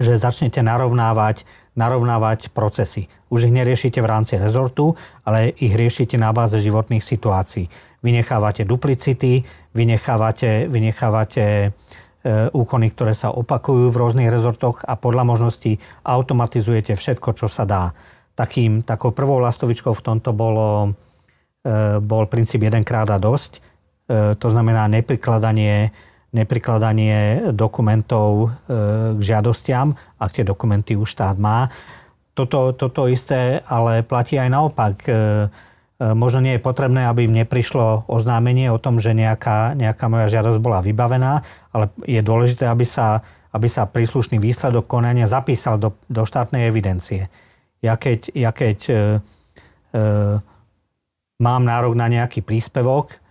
že 0.00 0.16
začnete 0.16 0.64
narovnávať, 0.64 1.44
narovnávať 1.74 2.54
procesy. 2.54 3.10
Už 3.30 3.50
ich 3.50 3.54
neriešite 3.54 3.98
v 3.98 4.10
rámci 4.10 4.38
rezortu, 4.38 4.94
ale 5.26 5.54
ich 5.58 5.74
riešite 5.74 6.14
na 6.14 6.30
báze 6.30 6.58
životných 6.62 7.02
situácií. 7.02 7.66
Vynechávate 8.02 8.62
duplicity, 8.62 9.42
vynechávate, 9.74 10.70
vynechávate 10.70 11.44
e, 11.44 11.68
úkony, 12.54 12.94
ktoré 12.94 13.12
sa 13.12 13.34
opakujú 13.34 13.90
v 13.90 14.00
rôznych 14.00 14.30
rezortoch 14.30 14.86
a 14.86 14.94
podľa 14.94 15.26
možností 15.26 15.82
automatizujete 16.06 16.94
všetko, 16.94 17.34
čo 17.34 17.50
sa 17.50 17.66
dá. 17.66 17.90
Takým, 18.34 18.86
takou 18.86 19.10
prvou 19.10 19.42
lastovičkou 19.42 19.94
v 19.94 20.04
tomto 20.04 20.30
bolo, 20.30 20.94
e, 21.66 21.98
bol 21.98 22.30
princíp 22.30 22.62
jedenkrát 22.62 23.10
a 23.10 23.18
dosť. 23.18 23.58
E, 23.58 23.60
to 24.38 24.46
znamená 24.46 24.86
neprikladanie 24.86 25.90
neprikladanie 26.34 27.48
dokumentov 27.54 28.50
e, 28.66 29.16
k 29.16 29.20
žiadostiam, 29.22 29.94
ak 30.18 30.30
tie 30.34 30.44
dokumenty 30.44 30.98
už 30.98 31.06
štát 31.14 31.38
má. 31.38 31.70
Toto, 32.34 32.74
toto 32.74 33.06
isté 33.06 33.62
ale 33.70 34.02
platí 34.02 34.34
aj 34.34 34.50
naopak. 34.50 34.94
E, 35.06 35.10
e, 35.10 35.16
možno 36.12 36.42
nie 36.42 36.58
je 36.58 36.66
potrebné, 36.66 37.06
aby 37.06 37.30
mne 37.30 37.46
prišlo 37.46 38.10
oznámenie 38.10 38.68
o 38.74 38.82
tom, 38.82 38.98
že 38.98 39.14
nejaká, 39.14 39.78
nejaká 39.78 40.10
moja 40.10 40.26
žiadosť 40.26 40.58
bola 40.58 40.82
vybavená, 40.82 41.46
ale 41.70 41.94
je 42.02 42.18
dôležité, 42.18 42.66
aby 42.66 42.82
sa, 42.82 43.22
aby 43.54 43.70
sa 43.70 43.86
príslušný 43.86 44.42
výsledok 44.42 44.90
konania 44.90 45.30
zapísal 45.30 45.78
do, 45.78 45.94
do 46.10 46.26
štátnej 46.26 46.66
evidencie. 46.66 47.30
Ja 47.78 47.94
keď, 47.94 48.34
ja 48.34 48.50
keď 48.50 48.78
e, 48.90 48.94
e, 48.94 49.00
mám 51.38 51.62
nárok 51.62 51.94
na 51.94 52.10
nejaký 52.10 52.42
príspevok, 52.42 53.23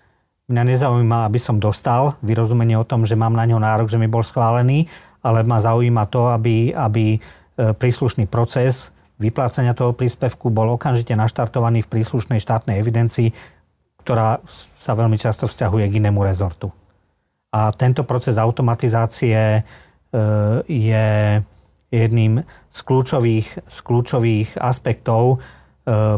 Mňa 0.51 0.63
nezaujíma, 0.75 1.23
aby 1.23 1.39
som 1.39 1.56
dostal 1.56 2.19
vyrozumenie 2.19 2.75
o 2.75 2.84
tom, 2.84 3.08
že 3.08 3.15
mám 3.15 3.32
na 3.32 3.47
ňo 3.47 3.63
nárok, 3.63 3.88
že 3.88 3.95
mi 3.95 4.12
bol 4.12 4.27
schválený, 4.27 4.91
ale 5.23 5.39
ma 5.47 5.63
zaujíma 5.63 6.03
to, 6.12 6.27
aby, 6.36 6.75
aby 6.75 7.15
e, 7.15 7.19
príslušný 7.71 8.27
proces 8.27 8.91
vyplácania 9.23 9.71
toho 9.71 9.95
príspevku 9.95 10.51
bol 10.51 10.75
okamžite 10.75 11.15
naštartovaný 11.15 11.88
v 11.88 11.91
príslušnej 11.95 12.43
štátnej 12.43 12.75
evidencii, 12.75 13.32
ktorá 14.03 14.43
sa 14.75 14.91
veľmi 14.99 15.15
často 15.15 15.47
vzťahuje 15.47 15.88
k 15.88 15.97
inému 16.03 16.19
rezortu. 16.27 16.75
A 17.56 17.71
tento 17.71 18.03
proces 18.03 18.36
automatizácie 18.36 19.39
e, 19.39 19.62
je 20.67 21.39
jedným 21.88 22.43
z 22.67 22.79
kľúčových, 22.84 23.47
z 23.63 23.77
kľúčových 23.79 24.60
aspektov 24.60 25.39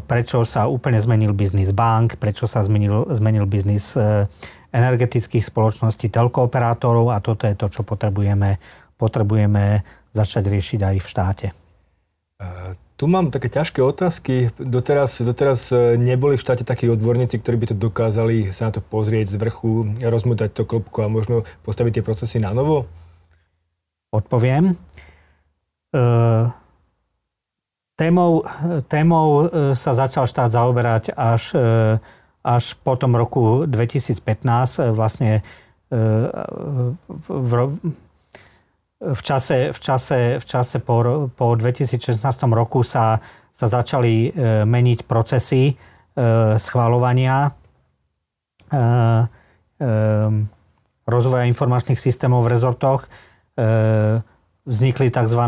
prečo 0.05 0.45
sa 0.45 0.69
úplne 0.69 1.01
zmenil 1.01 1.33
biznis 1.33 1.73
bank, 1.73 2.21
prečo 2.21 2.45
sa 2.45 2.61
zmenil, 2.61 3.09
zmenil 3.09 3.49
biznis 3.49 3.97
eh, 3.97 4.29
energetických 4.69 5.41
spoločností, 5.41 6.13
telkooperátorov 6.13 7.09
a 7.09 7.17
toto 7.17 7.49
je 7.49 7.57
to, 7.57 7.65
čo 7.71 7.81
potrebujeme, 7.81 8.61
potrebujeme 9.01 9.81
začať 10.13 10.53
riešiť 10.53 10.79
aj 10.85 10.95
v 11.01 11.07
štáte. 11.07 11.47
Uh, 12.35 12.75
tu 12.99 13.07
mám 13.07 13.31
také 13.31 13.47
ťažké 13.47 13.79
otázky. 13.79 14.51
Doteraz, 14.59 15.23
doteraz 15.23 15.71
neboli 15.95 16.35
v 16.35 16.43
štáte 16.43 16.67
takí 16.67 16.87
odborníci, 16.91 17.39
ktorí 17.39 17.55
by 17.59 17.67
to 17.71 17.75
dokázali 17.75 18.51
sa 18.51 18.69
na 18.69 18.79
to 18.79 18.81
pozrieť 18.83 19.33
z 19.33 19.39
vrchu, 19.39 19.95
rozmutať 19.99 20.51
to 20.55 20.67
klopku 20.67 21.03
a 21.03 21.11
možno 21.11 21.47
postaviť 21.63 21.99
tie 21.99 22.03
procesy 22.07 22.37
na 22.39 22.55
novo? 22.55 22.87
Odpoviem. 24.15 24.79
Uh, 25.95 26.51
Témou, 27.95 28.43
témou 28.91 29.47
e, 29.47 29.71
sa 29.71 29.95
začal 29.95 30.27
štát 30.27 30.51
zaoberať 30.51 31.15
až, 31.15 31.55
e, 31.55 31.95
až 32.43 32.75
po 32.83 32.99
tom 32.99 33.15
roku 33.15 33.63
2015. 33.63 34.19
E, 34.19 34.91
vlastne 34.91 35.31
v, 37.29 37.51
v 38.99 39.21
čase, 39.21 39.71
v 39.71 39.79
čase, 39.79 40.19
v 40.41 40.45
čase 40.45 40.77
po, 40.83 41.29
po 41.31 41.55
2016 41.55 42.19
roku 42.51 42.83
sa, 42.83 43.23
sa 43.53 43.67
začali 43.69 44.33
meniť 44.65 45.05
procesy 45.05 45.77
schváľovania 46.57 47.53
rozvoja 51.05 51.43
informačných 51.45 52.01
systémov 52.01 52.49
v 52.49 52.51
rezortoch 52.57 53.05
vznikli 54.65 55.13
tzv., 55.13 55.41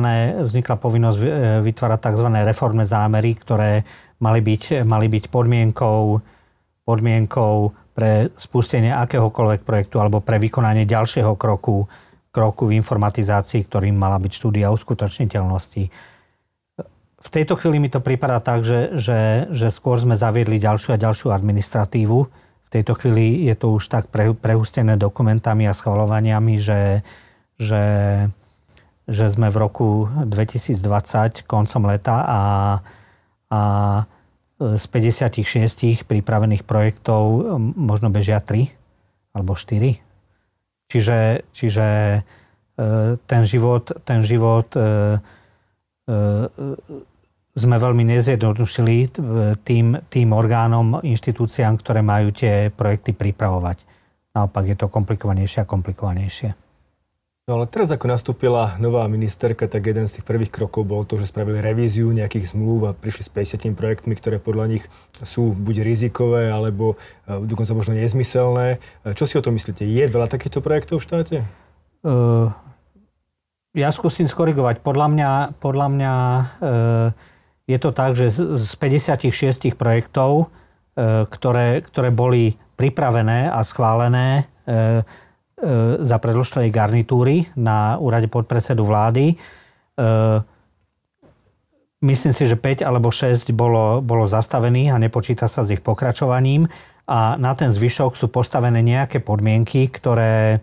vznikla 0.45 0.75
povinnosť 0.77 1.19
e, 1.19 1.27
vytvárať 1.65 1.99
tzv. 2.13 2.27
reformné 2.45 2.85
zámery, 2.85 3.33
ktoré 3.33 3.81
mali 4.21 4.41
byť, 4.41 4.85
mali 4.85 5.09
byť 5.09 5.23
podmienkou, 5.33 6.21
podmienkou 6.85 7.53
pre 7.97 8.29
spustenie 8.37 8.93
akéhokoľvek 8.93 9.65
projektu 9.65 9.97
alebo 9.97 10.21
pre 10.21 10.37
vykonanie 10.37 10.85
ďalšieho 10.85 11.33
kroku, 11.33 11.89
kroku 12.29 12.69
v 12.69 12.77
informatizácii, 12.77 13.65
ktorým 13.65 13.97
mala 13.97 14.21
byť 14.21 14.31
štúdia 14.37 14.69
uskutočniteľnosti. 14.69 15.83
V 17.17 17.29
tejto 17.33 17.57
chvíli 17.57 17.81
mi 17.81 17.89
to 17.89 17.99
prípada 17.99 18.37
tak, 18.37 18.61
že, 18.61 18.93
že, 18.95 19.49
že 19.49 19.73
skôr 19.73 19.97
sme 19.97 20.13
zaviedli 20.13 20.61
ďalšiu 20.61 20.93
a 20.93 21.01
ďalšiu 21.01 21.33
administratívu. 21.33 22.17
V 22.67 22.69
tejto 22.69 22.93
chvíli 23.01 23.49
je 23.49 23.55
to 23.57 23.73
už 23.73 23.89
tak 23.89 24.13
pre, 24.13 24.31
prehustené 24.37 24.95
dokumentami 24.95 25.65
a 25.65 25.73
schvalovaniami, 25.73 26.55
že, 26.61 27.01
že 27.57 27.81
že 29.07 29.31
sme 29.31 29.47
v 29.47 29.57
roku 29.57 30.11
2020 30.11 31.47
koncom 31.47 31.81
leta 31.87 32.17
a, 32.27 32.41
a 33.47 33.61
z 34.57 34.85
56 34.89 36.03
pripravených 36.03 36.67
projektov 36.67 37.55
možno 37.77 38.11
bežia 38.11 38.43
3 38.43 38.67
alebo 39.37 39.53
4. 39.53 40.01
Čiže, 40.87 41.17
čiže 41.53 41.87
e, 41.87 42.19
ten 43.21 43.41
život, 43.45 43.91
ten 44.01 44.25
život 44.25 44.71
e, 44.73 44.81
e, 44.81 46.15
sme 47.57 47.75
veľmi 47.81 48.05
nezjednodušili 48.17 49.17
tým, 49.65 49.87
tým 50.13 50.29
orgánom, 50.29 51.01
inštitúciám, 51.01 51.81
ktoré 51.81 52.05
majú 52.05 52.29
tie 52.29 52.69
projekty 52.69 53.17
pripravovať. 53.17 53.81
Naopak 54.37 54.69
je 54.69 54.77
to 54.77 54.93
komplikovanejšie 54.93 55.65
a 55.65 55.69
komplikovanejšie. 55.69 56.66
No 57.47 57.63
ale 57.63 57.71
teraz, 57.71 57.87
ako 57.95 58.11
nastúpila 58.11 58.75
nová 58.75 59.07
ministerka, 59.07 59.71
tak 59.71 59.87
jeden 59.87 60.03
z 60.11 60.19
tých 60.19 60.27
prvých 60.27 60.51
krokov 60.51 60.83
bol 60.83 61.07
to, 61.07 61.15
že 61.15 61.31
spravili 61.31 61.63
revíziu 61.63 62.11
nejakých 62.11 62.51
zmluv 62.51 62.91
a 62.91 62.91
prišli 62.91 63.23
s 63.23 63.31
50 63.31 63.71
projektmi, 63.71 64.19
ktoré 64.19 64.35
podľa 64.35 64.75
nich 64.75 64.83
sú 65.23 65.55
buď 65.55 65.79
rizikové, 65.79 66.51
alebo 66.51 66.99
e, 67.23 67.39
dokonca 67.47 67.71
možno 67.71 67.95
nezmyselné. 67.95 68.83
E, 69.07 69.15
čo 69.15 69.23
si 69.23 69.39
o 69.39 69.45
tom 69.47 69.55
myslíte? 69.55 69.87
Je 69.87 70.11
veľa 70.11 70.27
takýchto 70.27 70.59
projektov 70.59 70.99
v 70.99 71.07
štáte? 71.07 71.37
Uh, 72.03 72.51
ja 73.71 73.95
skúsim 73.95 74.27
skorigovať. 74.27 74.83
Podľa 74.83 75.07
mňa, 75.07 75.31
podľa 75.63 75.87
mňa 75.87 76.13
uh, 76.19 77.15
je 77.67 77.77
to 77.79 77.95
tak, 77.95 78.19
že 78.19 78.27
z 78.43 78.73
56 78.75 79.75
projektov, 79.75 80.47
e, 80.95 81.27
ktoré, 81.27 81.83
ktoré 81.83 82.15
boli 82.15 82.55
pripravené 82.79 83.51
a 83.51 83.59
schválené 83.67 84.47
e, 84.63 85.03
za 86.01 86.17
predložnej 86.21 86.69
garnitúry 86.69 87.49
na 87.57 87.97
úrade 87.97 88.29
podpredsedu 88.29 88.85
vlády, 88.85 89.33
myslím 92.05 92.33
si, 92.33 92.43
že 92.45 92.53
5 92.53 92.85
alebo 92.85 93.09
6 93.09 93.49
bolo, 93.57 94.05
bolo 94.05 94.29
zastavených 94.29 94.93
a 94.93 95.01
nepočíta 95.01 95.49
sa 95.49 95.65
s 95.65 95.73
ich 95.73 95.81
pokračovaním 95.81 96.69
a 97.09 97.39
na 97.41 97.57
ten 97.57 97.73
zvyšok 97.73 98.13
sú 98.13 98.29
postavené 98.29 98.85
nejaké 98.85 99.17
podmienky, 99.17 99.89
ktoré, 99.89 100.61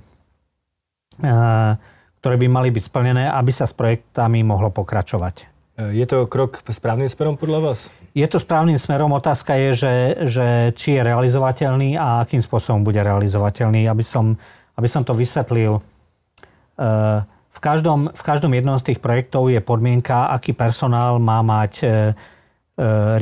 ktoré 2.22 2.36
by 2.38 2.46
mali 2.46 2.70
byť 2.70 2.82
splnené, 2.86 3.26
aby 3.26 3.50
sa 3.50 3.66
s 3.66 3.74
projektami 3.74 4.46
mohlo 4.46 4.70
pokračovať. 4.70 5.50
Je 5.74 6.06
to 6.06 6.30
krok 6.30 6.62
správnym 6.70 7.10
smerom 7.10 7.34
podľa 7.34 7.58
vás? 7.58 7.90
Je 8.14 8.22
to 8.30 8.38
správnym 8.38 8.78
smerom. 8.78 9.10
Otázka 9.10 9.58
je, 9.58 9.70
že, 9.74 9.94
že 10.22 10.46
či 10.78 10.94
je 10.94 11.02
realizovateľný 11.02 11.98
a 11.98 12.22
akým 12.22 12.38
spôsobom 12.38 12.86
bude 12.86 13.02
realizovateľný. 13.02 13.90
Aby 13.90 14.06
som, 14.06 14.38
aby 14.74 14.88
som 14.90 15.06
to 15.06 15.14
vysvetlil. 15.14 15.78
Eh, 15.78 17.18
v 17.54 17.60
každom, 17.62 18.10
v 18.10 18.22
každom 18.26 18.50
jednom 18.50 18.74
z 18.76 18.92
tých 18.92 18.98
projektov 18.98 19.46
je 19.48 19.62
podmienka, 19.62 20.30
aký 20.34 20.52
personál 20.52 21.22
má 21.22 21.40
mať 21.40 21.72
eh, 21.86 21.92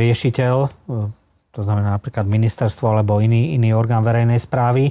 riešiteľ, 0.01 0.55
to 1.53 1.61
znamená 1.61 2.01
napríklad 2.01 2.25
ministerstvo 2.25 2.89
alebo 2.89 3.21
iný, 3.21 3.53
iný 3.53 3.77
orgán 3.77 4.01
verejnej 4.01 4.41
správy, 4.41 4.89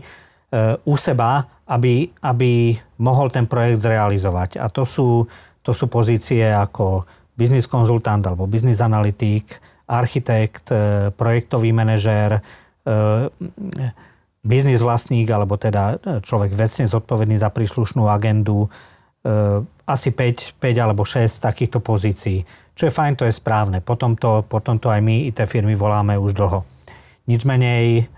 u 0.86 0.93
seba, 1.02 1.41
aby, 1.65 2.13
aby 2.21 2.78
mohol 3.02 3.34
ten 3.34 3.50
projekt 3.50 3.82
zrealizovať. 3.82 4.62
A 4.62 4.69
to 4.69 4.86
sú, 4.86 5.26
to 5.65 5.74
sú 5.74 5.89
pozície 5.89 6.45
ako 6.45 7.10
biznis 7.34 7.65
konzultant 7.65 8.21
alebo 8.21 8.45
biznis 8.45 8.86
analytik, 8.86 9.58
architekt, 9.89 10.69
projektový 11.17 11.74
manažér, 11.74 12.38
biznis 14.41 14.82
vlastník 14.82 15.30
alebo 15.30 15.58
teda 15.58 16.01
človek 16.25 16.54
vecne 16.54 16.89
zodpovedný 16.89 17.38
za 17.38 17.54
príslušnú 17.54 18.10
agendu. 18.10 18.67
E, 18.67 18.69
asi 19.86 20.10
5, 20.10 20.58
5 20.58 20.84
alebo 20.84 21.06
6 21.06 21.30
takýchto 21.41 21.77
pozícií. 21.80 22.43
Čo 22.73 22.89
je 22.89 22.95
fajn, 22.95 23.13
to 23.21 23.27
je 23.30 23.34
správne. 23.34 23.84
Potom 23.84 24.17
to, 24.17 24.41
potom 24.47 24.82
to 24.82 24.89
aj 24.89 25.04
my, 25.04 25.30
IT 25.30 25.43
firmy, 25.45 25.77
voláme 25.77 26.17
už 26.17 26.34
dlho. 26.34 26.65
Nič 27.27 27.45
menej, 27.45 28.10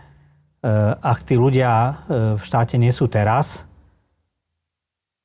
ak 1.03 1.27
tí 1.27 1.35
ľudia 1.35 2.05
v 2.07 2.39
štáte 2.39 2.79
nie 2.79 2.93
sú 2.93 3.11
teraz, 3.11 3.67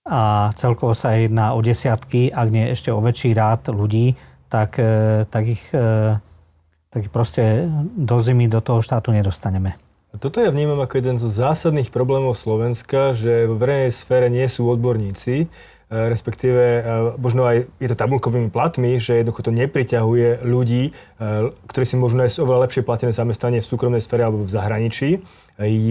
a 0.09 0.51
celkovo 0.57 0.97
sa 0.97 1.13
jedná 1.13 1.53
o 1.53 1.61
desiatky, 1.61 2.33
ak 2.33 2.49
nie 2.49 2.73
ešte 2.73 2.89
o 2.89 3.05
väčší 3.05 3.37
rád 3.37 3.69
ľudí, 3.69 4.17
tak, 4.49 4.81
e, 4.81 5.29
tak, 5.29 5.45
ich, 5.45 5.61
e, 5.77 6.17
tak 6.89 7.01
ich 7.05 7.13
proste 7.13 7.69
do 7.93 8.17
zimy 8.17 8.49
do 8.49 8.65
toho 8.65 8.81
štátu 8.81 9.13
nedostaneme. 9.13 9.77
Toto 10.17 10.41
ja 10.41 10.49
vnímam 10.49 10.81
ako 10.81 11.05
jeden 11.05 11.21
zo 11.21 11.29
zásadných 11.29 11.93
problémov 11.93 12.33
Slovenska, 12.33 13.13
že 13.13 13.45
v 13.45 13.55
verejnej 13.61 13.93
sfére 13.93 14.33
nie 14.33 14.49
sú 14.49 14.65
odborníci, 14.65 15.53
E, 15.89 16.13
respektíve 16.13 16.61
e, 16.61 16.81
možno 17.17 17.49
aj 17.49 17.65
je 17.81 17.89
to 17.89 17.97
tabulkovými 17.97 18.53
platmi, 18.53 19.01
že 19.01 19.25
jednoducho 19.25 19.49
to 19.49 19.53
nepriťahuje 19.57 20.45
ľudí, 20.45 20.93
e, 20.93 21.19
ktorí 21.65 21.85
si 21.89 21.97
môžu 21.97 22.21
nájsť 22.21 22.45
oveľa 22.45 22.69
lepšie 22.69 22.85
platené 22.85 23.09
zamestnanie 23.09 23.65
v 23.65 23.71
súkromnej 23.73 24.05
sfére 24.05 24.29
alebo 24.29 24.45
v 24.45 24.53
zahraničí. 24.53 25.25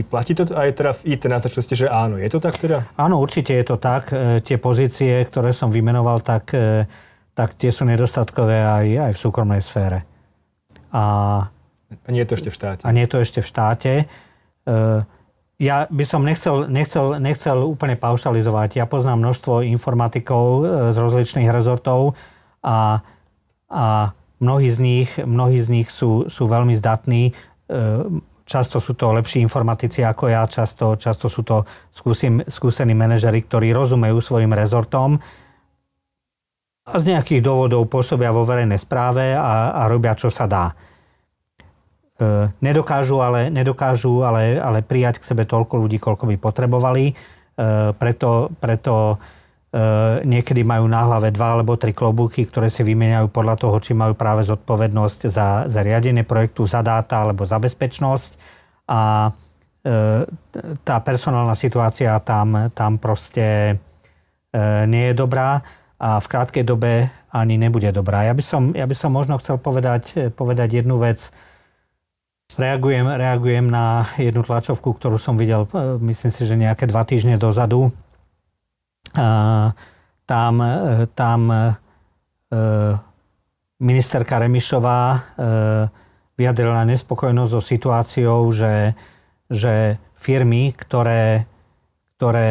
Platí 0.06 0.38
to 0.38 0.46
aj 0.54 0.70
teda 0.78 0.92
v 1.02 1.18
IT, 1.18 1.22
naznačili 1.26 1.66
ste, 1.66 1.76
že 1.76 1.88
áno. 1.90 2.22
Je 2.22 2.30
to 2.30 2.38
tak 2.38 2.62
teda? 2.62 2.86
Áno, 2.94 3.18
určite 3.18 3.58
je 3.58 3.66
to 3.68 3.76
tak. 3.76 4.14
Tie 4.48 4.56
pozície, 4.56 5.28
ktoré 5.28 5.52
som 5.52 5.68
vymenoval, 5.68 6.24
tak, 6.24 6.56
tak 7.36 7.50
tie 7.60 7.68
sú 7.68 7.84
nedostatkové 7.84 8.64
aj, 8.64 9.12
aj 9.12 9.12
v 9.12 9.20
súkromnej 9.20 9.60
sfére. 9.60 10.08
A, 10.96 11.04
a 11.88 12.08
nie 12.12 12.22
je 12.24 12.28
to 12.28 12.36
ešte 12.36 12.50
v 12.52 12.56
štáte. 12.56 12.84
A 12.84 12.90
nie 12.92 13.04
je 13.08 13.12
to 13.12 13.18
ešte 13.24 13.40
v 13.40 13.48
štáte 13.48 13.92
ja 15.58 15.90
by 15.90 16.06
som 16.06 16.22
nechcel, 16.22 16.70
nechcel, 16.70 17.18
nechcel 17.18 17.58
úplne 17.66 17.98
paušalizovať. 17.98 18.78
Ja 18.78 18.86
poznám 18.86 19.26
množstvo 19.26 19.66
informatikov 19.66 20.46
e, 20.46 20.64
z 20.94 20.98
rozličných 21.02 21.50
rezortov 21.50 22.14
a, 22.62 23.02
a 23.66 23.86
mnohí 24.38 24.70
z 24.70 24.78
nich, 24.78 25.10
mnohí 25.18 25.58
z 25.58 25.68
nich 25.74 25.90
sú, 25.90 26.30
sú 26.30 26.46
veľmi 26.46 26.78
zdatní. 26.78 27.34
E, 27.34 27.82
často 28.46 28.78
sú 28.78 28.94
to 28.94 29.18
lepší 29.18 29.42
informatici 29.42 30.06
ako 30.06 30.30
ja, 30.30 30.46
často, 30.46 30.94
často 30.94 31.26
sú 31.26 31.42
to 31.42 31.66
skúsim, 31.90 32.46
skúsení 32.46 32.94
manažery, 32.94 33.42
ktorí 33.50 33.74
rozumejú 33.74 34.22
svojim 34.22 34.54
rezortom 34.54 35.18
a 36.88 36.96
z 37.02 37.18
nejakých 37.18 37.44
dôvodov 37.44 37.90
pôsobia 37.92 38.32
vo 38.32 38.48
verejnej 38.48 38.80
správe 38.80 39.36
a, 39.36 39.74
a 39.74 39.82
robia, 39.90 40.16
čo 40.16 40.32
sa 40.32 40.48
dá. 40.48 40.72
E, 42.18 42.50
nedokážu 42.66 43.22
ale, 43.22 43.54
nedokážu 43.54 44.26
ale, 44.26 44.58
ale 44.58 44.82
prijať 44.82 45.22
k 45.22 45.28
sebe 45.30 45.46
toľko 45.46 45.78
ľudí, 45.78 46.02
koľko 46.02 46.26
by 46.26 46.36
potrebovali. 46.42 47.14
E, 47.14 47.14
preto, 47.94 48.50
preto 48.58 49.22
e, 49.70 50.26
niekedy 50.26 50.66
majú 50.66 50.90
na 50.90 51.06
hlave 51.06 51.30
dva 51.30 51.54
alebo 51.54 51.78
tri 51.78 51.94
klobúky, 51.94 52.50
ktoré 52.50 52.74
si 52.74 52.82
vymeniajú 52.82 53.30
podľa 53.30 53.62
toho, 53.62 53.78
či 53.78 53.94
majú 53.94 54.18
práve 54.18 54.42
zodpovednosť 54.50 55.20
za, 55.30 55.70
za 55.70 55.80
riadenie 55.86 56.26
projektu, 56.26 56.66
za 56.66 56.82
dáta 56.82 57.22
alebo 57.22 57.46
za 57.46 57.62
bezpečnosť. 57.62 58.58
A 58.88 59.30
tá 60.84 61.00
personálna 61.00 61.56
situácia 61.56 62.12
tam, 62.20 62.72
tam 62.76 63.00
proste 63.00 63.80
nie 64.84 65.12
je 65.12 65.16
dobrá 65.16 65.64
a 65.96 66.20
v 66.20 66.28
krátkej 66.28 66.68
dobe 66.68 67.08
ani 67.32 67.56
nebude 67.56 67.88
dobrá. 67.96 68.28
Ja 68.28 68.36
by 68.36 68.44
som, 68.44 68.76
ja 68.76 68.84
by 68.84 68.96
som 68.96 69.16
možno 69.16 69.40
chcel 69.40 69.56
povedať, 69.56 70.36
povedať 70.36 70.84
jednu 70.84 71.00
vec, 71.00 71.32
Reagujem, 72.56 73.04
reagujem 73.12 73.68
na 73.68 74.08
jednu 74.16 74.40
tlačovku, 74.40 74.96
ktorú 74.96 75.20
som 75.20 75.36
videl, 75.36 75.68
e, 75.68 76.00
myslím 76.08 76.32
si, 76.32 76.48
že 76.48 76.56
nejaké 76.56 76.88
dva 76.88 77.04
týždne 77.04 77.36
dozadu. 77.36 77.92
Tam, 80.28 80.54
e, 80.62 81.08
tam 81.12 81.40
ministerka 83.78 84.40
Remišová 84.40 85.20
vyjadrila 86.40 86.88
nespokojnosť 86.88 87.52
so 87.52 87.60
situáciou, 87.60 88.40
že, 88.56 88.96
že 89.52 90.00
firmy, 90.16 90.72
ktoré, 90.72 91.44
ktoré 92.16 92.50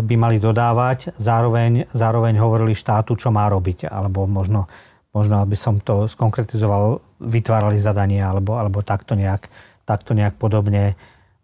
by 0.00 0.14
mali 0.16 0.40
dodávať, 0.40 1.12
zároveň, 1.20 1.84
zároveň 1.92 2.40
hovorili 2.40 2.72
štátu, 2.72 3.12
čo 3.18 3.28
má 3.28 3.44
robiť. 3.52 3.92
Alebo 3.92 4.24
možno, 4.24 4.72
možno 5.16 5.40
aby 5.40 5.56
som 5.56 5.80
to 5.80 6.04
skonkretizoval, 6.04 7.00
vytvárali 7.24 7.80
zadania 7.80 8.28
alebo, 8.28 8.60
alebo 8.60 8.84
takto, 8.84 9.16
nejak, 9.16 9.48
takto 9.88 10.12
nejak 10.12 10.36
podobne 10.36 10.92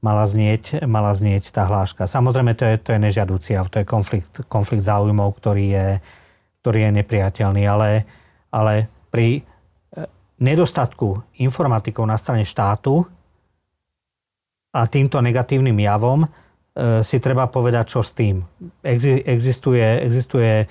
mala 0.04 0.28
znieť, 0.28 0.84
mala 0.84 1.16
znieť 1.16 1.48
tá 1.54 1.64
hláška. 1.64 2.04
Samozrejme, 2.04 2.52
to 2.52 2.68
je, 2.68 2.74
to 2.76 2.92
je 2.92 3.00
nežiadúci 3.00 3.56
to 3.72 3.80
je 3.80 3.86
konflikt, 3.88 4.44
konflikt 4.50 4.84
záujmov, 4.84 5.32
ktorý 5.40 5.64
je, 5.72 5.88
ktorý 6.60 6.78
je 6.84 6.90
nepriateľný, 7.00 7.62
ale, 7.64 8.04
ale 8.52 8.90
pri 9.08 9.40
e, 9.40 9.42
nedostatku 10.42 11.40
informatikov 11.40 12.04
na 12.04 12.18
strane 12.18 12.44
štátu 12.44 13.06
a 14.74 14.84
týmto 14.90 15.22
negatívnym 15.22 15.78
javom 15.80 16.26
e, 16.26 16.28
si 17.06 17.22
treba 17.22 17.46
povedať, 17.46 17.84
čo 17.94 18.02
s 18.02 18.12
tým. 18.12 18.42
Existuje, 18.82 19.86
existuje 20.02 20.52
e, 20.60 20.66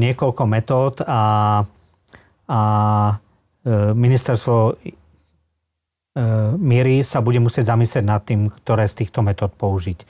niekoľko 0.00 0.42
metód 0.48 1.04
a, 1.04 1.60
a 2.50 2.60
E, 3.60 3.92
ministerstvo 3.92 4.72
e, 4.72 4.74
miery 6.56 7.04
sa 7.04 7.20
bude 7.20 7.36
musieť 7.44 7.76
zamyslieť 7.76 8.04
nad 8.04 8.24
tým, 8.24 8.48
ktoré 8.48 8.88
z 8.88 9.04
týchto 9.04 9.20
metód 9.20 9.52
použiť. 9.52 10.08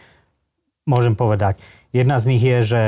Môžem 0.86 1.18
povedať. 1.18 1.58
Jedna 1.90 2.22
z 2.22 2.24
nich 2.30 2.42
je, 2.42 2.58
že, 2.62 2.86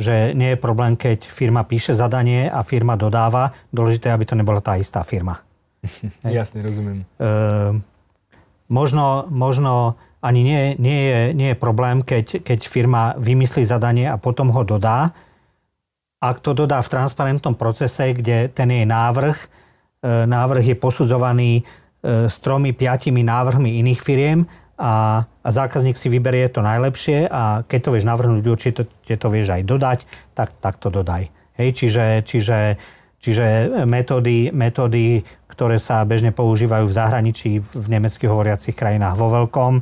že 0.00 0.32
nie 0.32 0.56
je 0.56 0.58
problém, 0.58 0.96
keď 0.96 1.28
firma 1.28 1.60
píše 1.68 1.92
zadanie 1.92 2.48
a 2.48 2.64
firma 2.64 2.96
dodáva. 2.96 3.52
Dôležité, 3.68 4.08
aby 4.08 4.24
to 4.24 4.32
nebola 4.32 4.64
tá 4.64 4.80
istá 4.80 5.04
firma. 5.04 5.44
Jasne, 6.24 6.64
rozumiem. 6.64 7.04
E, 7.20 7.30
možno, 8.72 9.28
možno 9.28 10.00
ani 10.24 10.40
nie, 10.40 10.62
nie, 10.80 11.00
je, 11.04 11.20
nie 11.36 11.48
je 11.52 11.60
problém, 11.60 12.00
keď, 12.00 12.40
keď 12.40 12.64
firma 12.64 13.12
vymyslí 13.20 13.60
zadanie 13.68 14.08
a 14.08 14.16
potom 14.16 14.48
ho 14.56 14.64
dodá, 14.64 15.12
ak 16.20 16.40
to 16.40 16.56
dodá 16.56 16.80
v 16.80 16.92
transparentnom 16.92 17.52
procese, 17.52 18.16
kde 18.16 18.48
ten 18.48 18.72
jej 18.72 18.88
návrh, 18.88 19.36
e, 19.36 19.46
návrh 20.24 20.64
je 20.72 20.76
posudzovaný 20.76 21.52
e, 21.60 21.62
s 22.26 22.40
tromi, 22.40 22.72
piatimi 22.72 23.20
návrhmi 23.20 23.80
iných 23.84 24.00
firiem 24.00 24.48
a, 24.80 25.24
a 25.24 25.48
zákazník 25.48 25.96
si 25.96 26.08
vyberie 26.08 26.48
to 26.48 26.64
najlepšie 26.64 27.28
a 27.28 27.64
keď 27.64 27.80
to 27.80 27.92
vieš 27.92 28.04
navrhnúť, 28.08 28.44
určite 28.48 29.14
to 29.16 29.28
vieš 29.28 29.56
aj 29.56 29.62
dodať, 29.64 29.98
tak, 30.32 30.56
tak 30.60 30.80
to 30.80 30.88
dodaj. 30.88 31.28
Hej, 31.56 31.72
čiže, 31.72 32.24
čiže, 32.24 32.76
čiže 33.20 33.44
metódy, 33.88 34.52
metódy, 34.52 35.24
ktoré 35.48 35.80
sa 35.80 36.04
bežne 36.04 36.36
používajú 36.36 36.84
v 36.84 36.96
zahraničí, 36.96 37.50
v 37.60 37.86
nemecky 37.88 38.28
hovoriacich 38.28 38.76
krajinách 38.76 39.16
vo 39.16 39.32
veľkom, 39.32 39.80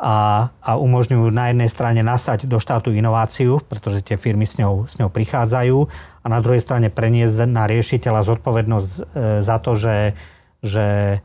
a, 0.00 0.48
a 0.64 0.80
umožňujú 0.80 1.28
na 1.28 1.52
jednej 1.52 1.68
strane 1.68 2.00
nasať 2.00 2.48
do 2.48 2.56
štátu 2.56 2.88
inováciu, 2.96 3.60
pretože 3.60 4.00
tie 4.00 4.16
firmy 4.16 4.48
s 4.48 4.56
ňou, 4.56 4.88
s 4.88 4.96
ňou 4.96 5.12
prichádzajú 5.12 5.76
a 6.24 6.26
na 6.32 6.40
druhej 6.40 6.64
strane 6.64 6.88
preniesť 6.88 7.44
na 7.44 7.68
riešiteľa 7.68 8.24
zodpovednosť 8.24 8.90
e, 8.96 9.00
za 9.44 9.56
to, 9.60 9.76
že, 9.76 10.16
že 10.64 10.86
e, 11.14 11.18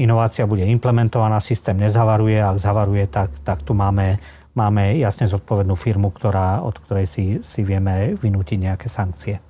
inovácia 0.00 0.48
bude 0.48 0.64
implementovaná, 0.64 1.44
systém 1.44 1.76
nezavaruje 1.76 2.40
a 2.40 2.56
ak 2.56 2.58
zavaruje, 2.64 3.04
tak, 3.04 3.36
tak 3.44 3.60
tu 3.68 3.76
máme, 3.76 4.16
máme 4.56 4.96
jasne 4.96 5.28
zodpovednú 5.28 5.76
firmu, 5.76 6.08
ktorá, 6.08 6.64
od 6.64 6.80
ktorej 6.80 7.04
si, 7.04 7.24
si 7.44 7.60
vieme 7.60 8.16
vynútiť 8.16 8.58
nejaké 8.64 8.88
sankcie. 8.88 9.49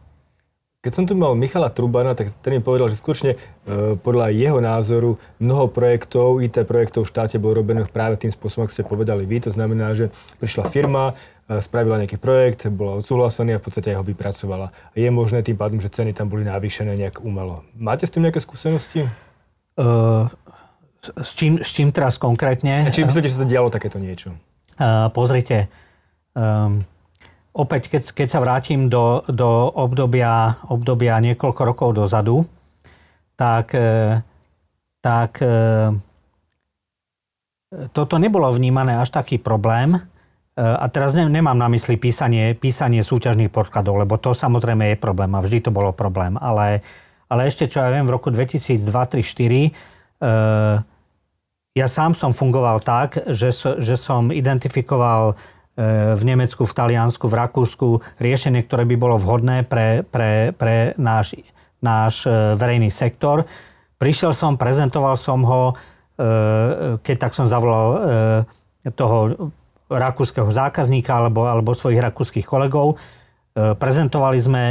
Keď 0.80 0.92
som 0.96 1.04
tu 1.04 1.12
mal 1.12 1.36
Michala 1.36 1.68
Trubana, 1.68 2.16
tak 2.16 2.32
ten 2.40 2.56
mi 2.56 2.64
povedal, 2.64 2.88
že 2.88 2.96
skutočne 2.96 3.36
e, 3.36 4.00
podľa 4.00 4.32
jeho 4.32 4.64
názoru 4.64 5.20
mnoho 5.36 5.68
projektov, 5.68 6.40
IT 6.40 6.56
projektov 6.64 7.04
v 7.04 7.12
štáte 7.12 7.36
bolo 7.36 7.60
robených 7.60 7.92
práve 7.92 8.16
tým 8.16 8.32
spôsobom, 8.32 8.64
ako 8.64 8.72
ste 8.72 8.88
povedali 8.88 9.28
vy. 9.28 9.44
To 9.44 9.52
znamená, 9.52 9.92
že 9.92 10.08
prišla 10.40 10.72
firma, 10.72 11.12
e, 11.52 11.60
spravila 11.60 12.00
nejaký 12.00 12.16
projekt, 12.16 12.64
bol 12.72 12.96
odsúhlasený 13.04 13.56
a 13.56 13.60
v 13.60 13.64
podstate 13.68 13.92
ho 13.92 14.00
vypracovala. 14.00 14.72
A 14.72 14.96
je 14.96 15.12
možné 15.12 15.44
tým 15.44 15.60
pádom, 15.60 15.84
že 15.84 15.92
ceny 15.92 16.16
tam 16.16 16.32
boli 16.32 16.48
navýšené 16.48 16.96
nejak 16.96 17.20
umelo. 17.20 17.60
Máte 17.76 18.08
s 18.08 18.16
tým 18.16 18.24
nejaké 18.24 18.40
skúsenosti? 18.40 19.04
Uh, 19.76 20.32
s, 21.20 21.36
čím, 21.36 21.60
s 21.60 21.76
čím 21.76 21.92
teraz 21.92 22.16
konkrétne? 22.16 22.88
A 22.88 22.88
či 22.88 23.04
myslíte, 23.04 23.28
že 23.28 23.36
sa 23.36 23.44
to 23.44 23.52
dialo 23.52 23.68
takéto 23.68 24.00
niečo? 24.00 24.32
Uh, 24.80 25.12
pozrite, 25.12 25.68
um, 26.32 26.88
opäť, 27.54 27.90
keď, 27.90 28.02
keď 28.14 28.28
sa 28.30 28.42
vrátim 28.42 28.86
do, 28.86 29.26
do 29.26 29.70
obdobia, 29.74 30.54
obdobia 30.70 31.18
niekoľko 31.18 31.62
rokov 31.66 31.98
dozadu, 31.98 32.46
tak, 33.34 33.74
e, 33.74 34.22
tak 35.02 35.42
e, 35.42 35.90
toto 37.90 38.14
nebolo 38.20 38.52
vnímané 38.52 39.00
až 39.00 39.10
taký 39.10 39.40
problém. 39.40 39.96
E, 39.96 40.00
a 40.60 40.86
teraz 40.92 41.16
nemám 41.16 41.58
na 41.58 41.66
mysli 41.72 41.98
písanie, 41.98 42.54
písanie 42.54 43.02
súťažných 43.02 43.50
podkladov, 43.50 44.06
lebo 44.06 44.20
to 44.20 44.36
samozrejme 44.36 44.94
je 44.94 44.96
problém 45.00 45.32
a 45.34 45.42
vždy 45.42 45.66
to 45.66 45.74
bolo 45.74 45.90
problém. 45.90 46.38
Ale, 46.38 46.86
ale 47.26 47.50
ešte, 47.50 47.66
čo 47.66 47.82
ja 47.82 47.90
viem, 47.90 48.06
v 48.06 48.14
roku 48.14 48.30
2002 48.30 48.86
2003 48.86 50.86
ja 51.70 51.86
sám 51.86 52.18
som 52.18 52.34
fungoval 52.34 52.82
tak, 52.82 53.30
že, 53.30 53.54
že 53.54 53.94
som 53.94 54.34
identifikoval 54.34 55.38
v 56.16 56.22
Nemecku, 56.22 56.68
v 56.68 56.76
Taliansku, 56.76 57.24
v 57.24 57.38
Rakúsku 57.40 57.88
riešenie, 58.20 58.68
ktoré 58.68 58.84
by 58.84 58.96
bolo 59.00 59.16
vhodné 59.16 59.64
pre, 59.64 60.04
pre, 60.04 60.52
pre 60.52 60.92
náš, 61.00 61.40
náš 61.80 62.28
e, 62.28 62.52
verejný 62.58 62.92
sektor. 62.92 63.48
Prišiel 63.96 64.36
som, 64.36 64.60
prezentoval 64.60 65.16
som 65.16 65.40
ho, 65.44 65.72
e, 65.72 65.74
keď 67.00 67.16
tak 67.16 67.32
som 67.32 67.48
zavolal 67.48 67.88
toho 68.96 69.50
rakúskeho 69.90 70.48
zákazníka 70.48 71.12
alebo, 71.12 71.44
alebo 71.44 71.76
svojich 71.76 72.00
rakúskych 72.00 72.48
kolegov. 72.48 72.96
Prezentovali 73.52 74.38
sme 74.40 74.64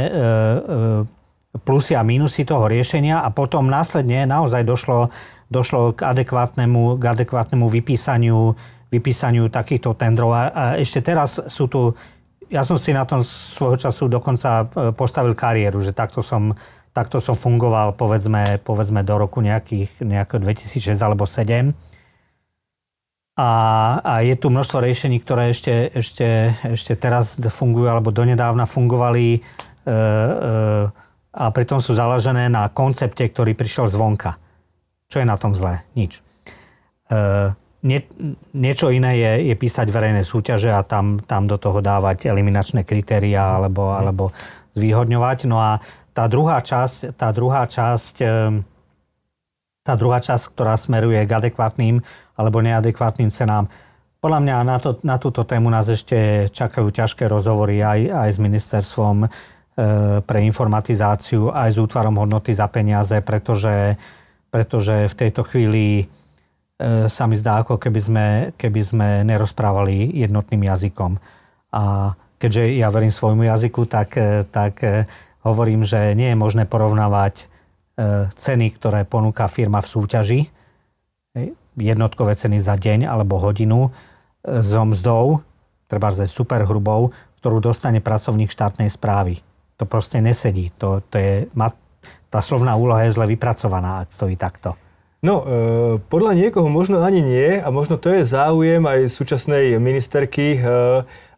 plusy 1.62 1.98
a 1.98 2.06
minusy 2.06 2.46
toho 2.46 2.70
riešenia 2.70 3.22
a 3.22 3.28
potom 3.34 3.66
následne 3.66 4.22
naozaj 4.26 4.62
došlo, 4.62 5.10
došlo 5.50 5.94
k 5.98 6.06
adekvátnemu, 6.06 6.98
k 6.98 7.04
adekvátnemu 7.10 7.66
vypísaniu 7.66 8.54
vypísaniu 8.90 9.46
takýchto 9.48 9.94
tendrov. 9.94 10.34
A 10.34 10.76
ešte 10.76 11.00
teraz 11.00 11.38
sú 11.46 11.70
tu, 11.70 11.94
ja 12.50 12.66
som 12.66 12.76
si 12.76 12.90
na 12.90 13.06
tom 13.06 13.22
svojho 13.22 13.78
času 13.78 14.10
dokonca 14.10 14.66
e, 14.66 14.90
postavil 14.90 15.38
kariéru, 15.38 15.78
že 15.78 15.94
takto 15.94 16.20
som, 16.20 16.52
takto 16.90 17.22
som 17.22 17.38
fungoval 17.38 17.94
povedzme, 17.94 18.58
povedzme 18.66 19.06
do 19.06 19.14
roku 19.14 19.38
nejakých, 19.38 20.02
nejakého 20.02 20.42
2006 20.42 20.98
alebo 20.98 21.24
2007. 21.24 21.70
A, 23.40 23.50
a 24.04 24.12
je 24.20 24.36
tu 24.36 24.52
množstvo 24.52 24.84
riešení, 24.84 25.22
ktoré 25.22 25.54
ešte, 25.54 25.88
ešte, 25.96 26.52
ešte 26.66 26.92
teraz 26.98 27.40
fungujú 27.40 27.88
alebo 27.88 28.12
donedávna 28.12 28.68
fungovali 28.68 29.26
e, 29.32 29.40
e, 29.40 29.96
a 31.30 31.44
pritom 31.54 31.78
sú 31.78 31.94
založené 31.94 32.50
na 32.50 32.66
koncepte, 32.68 33.22
ktorý 33.22 33.54
prišiel 33.54 33.86
zvonka. 33.86 34.36
Čo 35.06 35.22
je 35.22 35.26
na 35.30 35.38
tom 35.38 35.54
zlé? 35.54 35.86
Nič. 35.94 36.20
E, 37.06 37.54
Nie, 37.80 38.04
niečo 38.52 38.92
iné 38.92 39.16
je, 39.16 39.32
je 39.48 39.54
písať 39.56 39.88
verejné 39.88 40.20
súťaže 40.20 40.68
a 40.68 40.84
tam, 40.84 41.16
tam 41.24 41.48
do 41.48 41.56
toho 41.56 41.80
dávať 41.80 42.28
eliminačné 42.28 42.84
kritériá 42.84 43.56
alebo, 43.56 43.88
mhm. 43.88 43.96
alebo 43.96 44.24
zvýhodňovať. 44.76 45.38
No 45.48 45.56
a 45.60 45.80
tá 46.12 46.28
druhá 46.28 46.60
časť, 46.60 47.16
tá 47.16 47.32
druhá 47.32 47.64
časť, 47.64 48.14
ehm, 48.20 48.68
tá 49.80 49.96
druhá 49.96 50.20
časť, 50.20 50.52
ktorá 50.52 50.76
smeruje 50.76 51.24
k 51.24 51.30
adekvátnym 51.32 52.04
alebo 52.36 52.60
neadekvátnym 52.60 53.32
cenám, 53.32 53.72
podľa 54.20 54.40
mňa 54.44 54.56
na, 54.68 54.76
to, 54.76 55.00
na 55.00 55.16
túto 55.16 55.48
tému 55.48 55.72
nás 55.72 55.88
ešte 55.88 56.52
čakajú 56.52 56.92
ťažké 56.92 57.24
rozhovory 57.24 57.80
aj, 57.80 58.00
aj 58.12 58.30
s 58.36 58.38
ministerstvom 58.38 59.16
e, 59.24 59.28
pre 60.20 60.38
informatizáciu, 60.44 61.48
aj 61.48 61.72
s 61.72 61.78
útvarom 61.80 62.20
hodnoty 62.20 62.52
za 62.52 62.68
peniaze, 62.68 63.16
pretože, 63.24 63.96
pretože 64.52 65.08
v 65.08 65.14
tejto 65.16 65.40
chvíli 65.48 66.04
sa 67.12 67.24
mi 67.28 67.36
zdá, 67.36 67.60
ako 67.60 67.76
keby 67.76 68.00
sme, 68.00 68.26
keby 68.56 68.80
sme 68.80 69.08
nerozprávali 69.28 70.16
jednotným 70.16 70.64
jazykom. 70.64 71.20
A 71.76 72.16
keďže 72.40 72.80
ja 72.80 72.88
verím 72.88 73.12
svojmu 73.12 73.44
jazyku, 73.44 73.84
tak, 73.84 74.16
e, 74.16 74.48
tak 74.48 74.80
e, 74.80 75.04
hovorím, 75.44 75.84
že 75.84 76.16
nie 76.16 76.32
je 76.32 76.40
možné 76.40 76.64
porovnávať 76.64 77.48
ceny, 78.32 78.80
ktoré 78.80 79.04
ponúka 79.04 79.44
firma 79.44 79.84
v 79.84 79.90
súťaži, 79.92 80.40
jednotkové 81.76 82.32
ceny 82.32 82.56
za 82.56 82.72
deň 82.72 83.04
alebo 83.04 83.36
hodinu, 83.36 83.92
so 84.40 84.82
mzdou, 84.88 85.44
treba 85.84 86.08
za 86.08 86.24
super 86.24 86.64
hrubou, 86.64 87.12
ktorú 87.44 87.60
dostane 87.60 88.00
pracovník 88.00 88.48
štátnej 88.48 88.88
správy. 88.88 89.44
To 89.76 89.84
proste 89.84 90.24
nesedí. 90.24 90.72
To, 90.80 91.04
to 91.12 91.16
je, 91.20 91.32
tá 92.32 92.40
slovná 92.40 92.72
úloha 92.76 93.04
je 93.04 93.16
zle 93.16 93.28
vypracovaná, 93.28 94.04
ak 94.04 94.16
stojí 94.16 94.36
takto. 94.40 94.76
No, 95.20 95.44
e, 95.44 95.46
podľa 96.08 96.32
niekoho 96.32 96.72
možno 96.72 97.04
ani 97.04 97.20
nie 97.20 97.60
a 97.60 97.68
možno 97.68 98.00
to 98.00 98.08
je 98.08 98.24
záujem 98.24 98.80
aj 98.88 99.12
súčasnej 99.12 99.76
ministerky 99.76 100.56
e, 100.56 100.60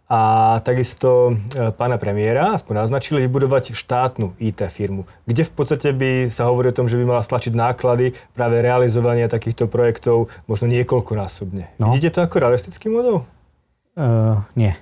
a 0.07 0.21
takisto 0.63 1.35
e, 1.51 1.75
pána 1.75 1.99
premiéra, 1.99 2.55
aspoň 2.55 2.87
naznačili 2.87 3.27
vybudovať 3.27 3.75
štátnu 3.75 4.39
IT 4.39 4.63
firmu, 4.71 5.11
kde 5.27 5.43
v 5.43 5.53
podstate 5.57 5.91
by 5.91 6.31
sa 6.31 6.47
hovorí 6.47 6.71
o 6.71 6.77
tom, 6.79 6.87
že 6.87 6.95
by 6.95 7.11
mala 7.11 7.27
stlačiť 7.27 7.57
náklady 7.59 8.15
práve 8.39 8.63
realizovania 8.63 9.27
takýchto 9.27 9.67
projektov 9.67 10.31
možno 10.47 10.71
niekoľkonásobne. 10.71 11.75
No. 11.83 11.91
Vidíte 11.91 12.21
to 12.21 12.29
ako 12.29 12.39
realistický 12.39 12.87
model? 12.87 13.27
Uh, 13.99 14.47
nie. 14.55 14.77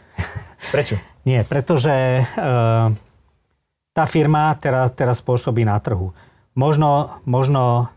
Prečo? 0.74 1.00
nie, 1.28 1.40
pretože 1.46 2.26
uh, 2.26 2.90
tá 3.96 4.04
firma 4.04 4.52
teraz, 4.60 4.92
teraz 4.92 5.22
pôsobí 5.24 5.62
na 5.62 5.78
trhu. 5.78 6.12
Možno, 6.58 7.22
možno 7.22 7.88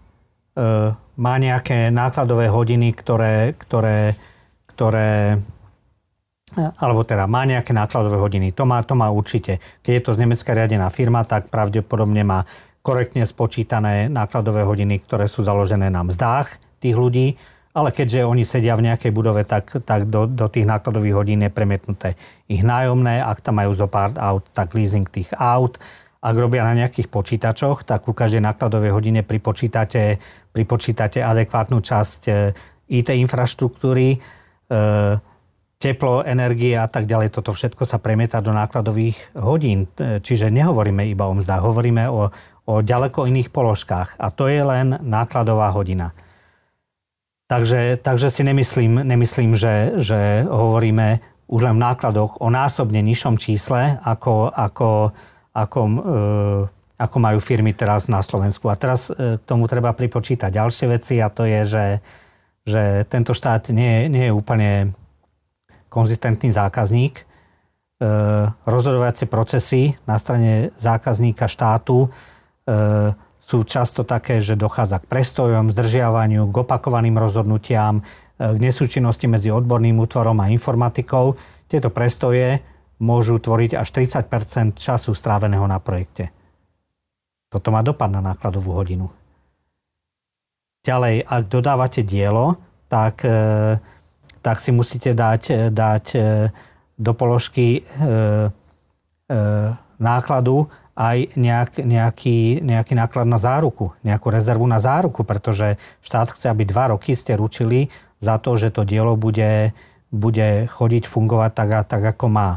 má 1.17 1.33
nejaké 1.37 1.89
nákladové 1.89 2.49
hodiny, 2.49 2.93
ktoré, 2.93 3.57
ktoré, 3.57 4.13
ktoré 4.69 5.41
e, 6.53 6.61
alebo 6.77 7.01
teda 7.01 7.25
má 7.25 7.45
nejaké 7.45 7.73
nákladové 7.73 8.17
hodiny. 8.21 8.53
To 8.57 8.65
má, 8.65 8.81
to 8.85 8.93
má 8.93 9.09
určite. 9.09 9.57
Keď 9.81 9.91
je 9.93 10.03
to 10.05 10.11
z 10.13 10.21
Nemecka 10.21 10.53
riadená 10.53 10.89
firma, 10.93 11.25
tak 11.25 11.49
pravdepodobne 11.49 12.21
má 12.21 12.45
korektne 12.83 13.23
spočítané 13.23 14.11
nákladové 14.11 14.61
hodiny, 14.67 15.01
ktoré 15.01 15.25
sú 15.25 15.41
založené 15.41 15.87
na 15.87 16.03
mzdách 16.03 16.59
tých 16.83 16.99
ľudí, 16.99 17.39
ale 17.73 17.89
keďže 17.89 18.27
oni 18.27 18.43
sedia 18.45 18.77
v 18.77 18.85
nejakej 18.91 19.09
budove, 19.09 19.41
tak, 19.49 19.81
tak 19.81 20.05
do, 20.05 20.29
do 20.29 20.45
tých 20.45 20.69
nákladových 20.69 21.15
hodín 21.17 21.41
je 21.41 21.49
premietnuté 21.49 22.13
ich 22.45 22.61
nájomné. 22.61 23.17
Ak 23.23 23.41
tam 23.41 23.57
majú 23.57 23.73
zo 23.73 23.89
pár 23.89 24.13
aut, 24.13 24.45
tak 24.53 24.77
leasing 24.77 25.09
tých 25.09 25.33
aut 25.33 25.81
ak 26.23 26.35
robia 26.39 26.63
na 26.63 26.71
nejakých 26.79 27.11
počítačoch, 27.11 27.83
tak 27.83 28.07
ku 28.07 28.15
každej 28.15 28.39
nákladovej 28.39 28.95
hodine 28.95 29.21
pripočítate, 29.27 30.23
pripočítate 30.55 31.19
adekvátnu 31.19 31.83
časť 31.83 32.21
e, 32.31 32.33
IT 32.95 33.11
infraštruktúry, 33.11 34.15
e, 34.15 34.17
teplo, 35.83 36.23
energie 36.23 36.79
a 36.79 36.87
tak 36.87 37.11
ďalej. 37.11 37.35
Toto 37.35 37.51
všetko 37.51 37.83
sa 37.83 37.99
premieta 37.99 38.39
do 38.39 38.55
nákladových 38.55 39.35
hodín. 39.35 39.91
E, 39.99 40.23
čiže 40.23 40.47
nehovoríme 40.47 41.03
iba 41.11 41.27
o 41.27 41.35
mzdách, 41.35 41.59
hovoríme 41.59 42.07
o, 42.07 42.31
o 42.71 42.73
ďaleko 42.79 43.27
iných 43.27 43.51
položkách. 43.51 44.15
A 44.15 44.31
to 44.31 44.47
je 44.47 44.63
len 44.63 44.95
nákladová 45.03 45.75
hodina. 45.75 46.15
Takže, 47.51 47.99
takže 47.99 48.31
si 48.31 48.47
nemyslím, 48.47 49.03
nemyslím 49.03 49.59
že, 49.59 49.99
že 49.99 50.47
hovoríme 50.47 51.19
už 51.51 51.61
len 51.67 51.75
v 51.75 51.83
nákladoch 51.83 52.39
o 52.39 52.47
násobne 52.47 53.03
nižšom 53.03 53.35
čísle, 53.35 53.99
ako, 53.99 54.47
ako, 54.49 55.11
ako, 55.53 55.79
e, 55.85 55.93
ako 56.97 57.17
majú 57.21 57.37
firmy 57.37 57.77
teraz 57.77 58.09
na 58.09 58.25
Slovensku. 58.25 58.67
A 58.67 58.75
teraz 58.75 59.13
e, 59.13 59.37
k 59.37 59.43
tomu 59.45 59.69
treba 59.69 59.93
pripočítať 59.93 60.49
ďalšie 60.49 60.85
veci 60.89 61.21
a 61.21 61.29
to 61.29 61.45
je, 61.45 61.61
že, 61.63 61.85
že 62.65 62.81
tento 63.07 63.37
štát 63.37 63.69
nie, 63.69 64.09
nie 64.09 64.27
je 64.27 64.33
úplne 64.33 64.71
konzistentný 65.93 66.49
zákazník. 66.49 67.21
E, 67.21 67.23
rozhodovacie 68.65 69.29
procesy 69.29 69.93
na 70.09 70.17
strane 70.17 70.73
zákazníka 70.81 71.45
štátu 71.45 72.09
sú 73.43 73.67
často 73.67 74.07
také, 74.07 74.39
že 74.39 74.55
dochádza 74.55 75.03
k 75.03 75.09
prestojom, 75.11 75.67
zdržiavaniu, 75.67 76.47
k 76.47 76.55
opakovaným 76.63 77.19
rozhodnutiam, 77.19 77.99
k 78.39 78.55
nesúčinnosti 78.55 79.27
medzi 79.27 79.51
odborným 79.51 79.99
útvorom 79.99 80.39
a 80.39 80.47
informatikou. 80.47 81.35
Tieto 81.67 81.91
prestoje 81.91 82.63
môžu 83.01 83.41
tvoriť 83.41 83.79
až 83.79 83.87
30% 83.89 84.77
času 84.77 85.11
stráveného 85.13 85.65
na 85.65 85.77
projekte. 85.81 86.29
Toto 87.49 87.69
má 87.69 87.85
dopad 87.85 88.09
na 88.09 88.21
nákladovú 88.21 88.73
hodinu. 88.73 89.13
Ďalej, 90.83 91.23
ak 91.23 91.43
dodávate 91.47 92.01
dielo, 92.03 92.59
tak, 92.91 93.23
e, 93.23 93.79
tak 94.43 94.59
si 94.59 94.75
musíte 94.75 95.15
dať, 95.15 95.71
dať 95.71 96.05
e, 96.13 96.19
do 96.99 97.11
položky 97.15 97.81
e, 97.81 97.81
nákladu 99.97 100.67
aj 100.93 101.33
nejak, 101.33 101.81
nejaký, 101.81 102.61
nejaký 102.61 102.93
náklad 102.93 103.25
na 103.25 103.41
záruku, 103.41 103.97
nejakú 104.05 104.29
rezervu 104.29 104.69
na 104.69 104.77
záruku, 104.77 105.25
pretože 105.25 105.81
štát 106.05 106.29
chce, 106.29 106.53
aby 106.53 106.69
dva 106.69 106.93
roky 106.93 107.17
ste 107.17 107.33
ručili 107.33 107.89
za 108.21 108.37
to, 108.37 108.53
že 108.59 108.69
to 108.69 108.85
dielo 108.85 109.17
bude, 109.17 109.73
bude 110.13 110.69
chodiť, 110.69 111.03
fungovať 111.09 111.51
tak, 111.57 111.69
tak, 111.89 112.03
ako 112.13 112.25
má. 112.29 112.49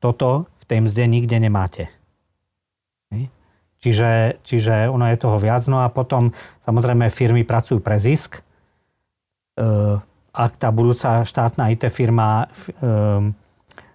Toto 0.00 0.48
v 0.60 0.64
tej 0.64 0.78
mzde 0.80 1.04
nikde 1.06 1.36
nemáte. 1.38 1.92
Čiže, 3.80 4.44
čiže 4.44 4.92
ono 4.92 5.08
je 5.08 5.16
toho 5.16 5.40
viac. 5.40 5.64
No 5.64 5.80
a 5.80 5.88
potom 5.88 6.36
samozrejme 6.60 7.08
firmy 7.08 7.48
pracujú 7.48 7.80
pre 7.80 7.96
zisk. 7.96 8.40
E, 8.40 8.40
ak 10.30 10.52
tá 10.60 10.68
budúca 10.68 11.24
štátna 11.24 11.72
IT 11.72 11.88
firma 11.88 12.44
e, 12.44 12.46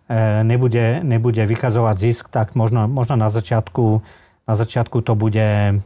e, 0.09 0.17
nebude, 0.41 1.05
nebude 1.05 1.45
vykazovať 1.45 1.95
zisk, 2.01 2.33
tak 2.33 2.57
možno, 2.57 2.89
možno 2.89 3.13
na, 3.13 3.29
začiatku, 3.29 4.01
na 4.49 4.53
začiatku 4.57 5.05
to 5.05 5.13
bude 5.13 5.79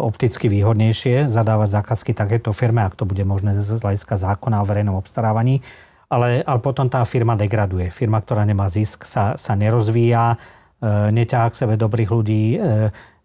opticky 0.00 0.48
výhodnejšie 0.48 1.28
zadávať 1.28 1.68
zákazky 1.68 2.16
takéto 2.16 2.56
firme, 2.56 2.88
ak 2.88 2.96
to 2.96 3.04
bude 3.04 3.20
možné 3.28 3.52
z 3.60 3.76
hľadiska 3.76 4.16
zákona 4.16 4.64
o 4.64 4.68
verejnom 4.68 4.96
obstarávaní. 4.96 5.60
Ale, 6.08 6.40
ale 6.40 6.58
potom 6.64 6.88
tá 6.88 7.04
firma 7.04 7.36
degraduje. 7.36 7.92
Firma, 7.92 8.24
ktorá 8.24 8.48
nemá 8.48 8.72
zisk, 8.72 9.04
sa, 9.04 9.36
sa 9.36 9.52
nerozvíja, 9.52 10.40
e, 10.80 11.12
neťahá 11.12 11.52
k 11.52 11.58
sebe 11.64 11.74
dobrých 11.76 12.10
ľudí, 12.10 12.56
e, 12.56 12.58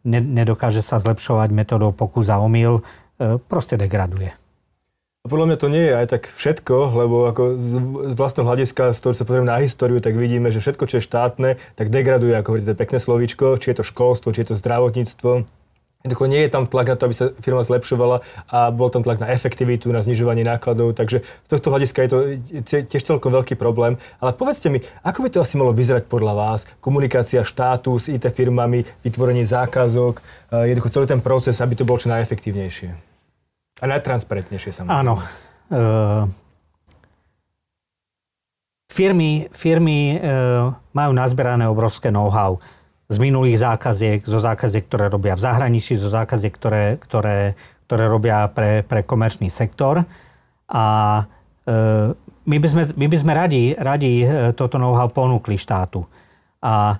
ne, 0.04 0.20
nedokáže 0.20 0.84
sa 0.84 1.00
zlepšovať 1.00 1.50
metodou 1.56 1.96
pokus 1.96 2.28
a 2.28 2.44
omyl, 2.44 2.84
e, 2.84 3.40
proste 3.40 3.80
degraduje. 3.80 4.36
A 5.24 5.32
podľa 5.32 5.48
mňa 5.48 5.58
to 5.64 5.72
nie 5.72 5.88
je 5.88 5.96
aj 5.96 6.08
tak 6.12 6.24
všetko, 6.28 6.76
lebo 7.00 7.32
ako 7.32 7.56
z 7.56 7.80
vlastného 8.20 8.44
hľadiska, 8.44 8.92
z 8.92 9.00
toho 9.00 9.16
sa 9.16 9.24
pozrieme 9.24 9.48
na 9.48 9.64
históriu, 9.64 10.04
tak 10.04 10.20
vidíme, 10.20 10.52
že 10.52 10.60
všetko, 10.60 10.84
čo 10.84 11.00
je 11.00 11.08
štátne, 11.08 11.50
tak 11.80 11.88
degraduje, 11.88 12.36
ako 12.36 12.60
hovoríte, 12.60 12.76
pekné 12.76 13.00
slovíčko, 13.00 13.56
či 13.56 13.72
je 13.72 13.80
to 13.80 13.88
školstvo, 13.88 14.36
či 14.36 14.44
je 14.44 14.52
to 14.52 14.60
zdravotníctvo, 14.60 15.48
Jednoducho 16.04 16.28
nie 16.28 16.44
je 16.44 16.52
tam 16.52 16.68
tlak 16.68 16.92
na 16.92 16.96
to, 17.00 17.08
aby 17.08 17.16
sa 17.16 17.32
firma 17.40 17.64
zlepšovala 17.64 18.28
a 18.52 18.76
bol 18.76 18.92
tam 18.92 19.08
tlak 19.08 19.24
na 19.24 19.32
efektivitu, 19.32 19.88
na 19.88 20.04
znižovanie 20.04 20.44
nákladov, 20.44 21.00
takže 21.00 21.24
z 21.24 21.48
tohto 21.48 21.72
hľadiska 21.72 22.00
je 22.04 22.10
to 22.12 22.18
tiež 22.92 23.08
celkom 23.08 23.32
veľký 23.32 23.56
problém. 23.56 23.96
Ale 24.20 24.36
povedzte 24.36 24.68
mi, 24.68 24.84
ako 25.00 25.24
by 25.24 25.30
to 25.32 25.40
asi 25.40 25.56
malo 25.56 25.72
vyzerať 25.72 26.12
podľa 26.12 26.36
vás? 26.36 26.68
Komunikácia 26.84 27.48
štátu 27.48 27.96
s 27.96 28.12
IT 28.12 28.28
firmami, 28.36 28.84
vytvorenie 29.00 29.48
zákazok, 29.48 30.20
eh, 30.20 30.76
jednoducho 30.76 30.92
celý 30.92 31.08
ten 31.08 31.24
proces, 31.24 31.56
aby 31.64 31.72
to 31.72 31.88
bolo 31.88 31.96
čo 31.96 32.12
najefektívnejšie. 32.12 32.90
A 33.80 33.86
najtransparentnejšie 33.88 34.84
samozrejme. 34.84 35.00
Áno. 35.00 35.24
Uh, 35.72 36.28
firmy 38.92 39.48
firmy 39.56 40.20
uh, 40.20 40.76
majú 40.92 41.12
nazberané 41.16 41.64
obrovské 41.72 42.12
know-how 42.12 42.60
z 43.10 43.18
minulých 43.20 43.60
zákaziek, 43.60 44.24
zo 44.24 44.40
zákaziek, 44.40 44.88
ktoré 44.88 45.12
robia 45.12 45.36
v 45.36 45.44
zahraničí, 45.44 46.00
zo 46.00 46.08
zákaziek, 46.08 46.54
ktoré, 46.56 46.84
ktoré, 46.98 47.54
ktoré 47.86 48.04
robia 48.08 48.48
pre, 48.48 48.82
pre 48.82 49.04
komerčný 49.04 49.52
sektor. 49.52 50.08
A 50.72 50.86
e, 51.68 51.74
my, 52.48 52.58
by 52.58 52.68
sme, 52.68 52.84
my 52.96 53.08
by 53.12 53.18
sme 53.20 53.34
radi, 53.36 53.64
radi 53.76 54.24
e, 54.24 54.56
toto 54.56 54.80
know-how 54.80 55.12
ponúkli 55.12 55.60
štátu. 55.60 56.08
A 56.64 56.96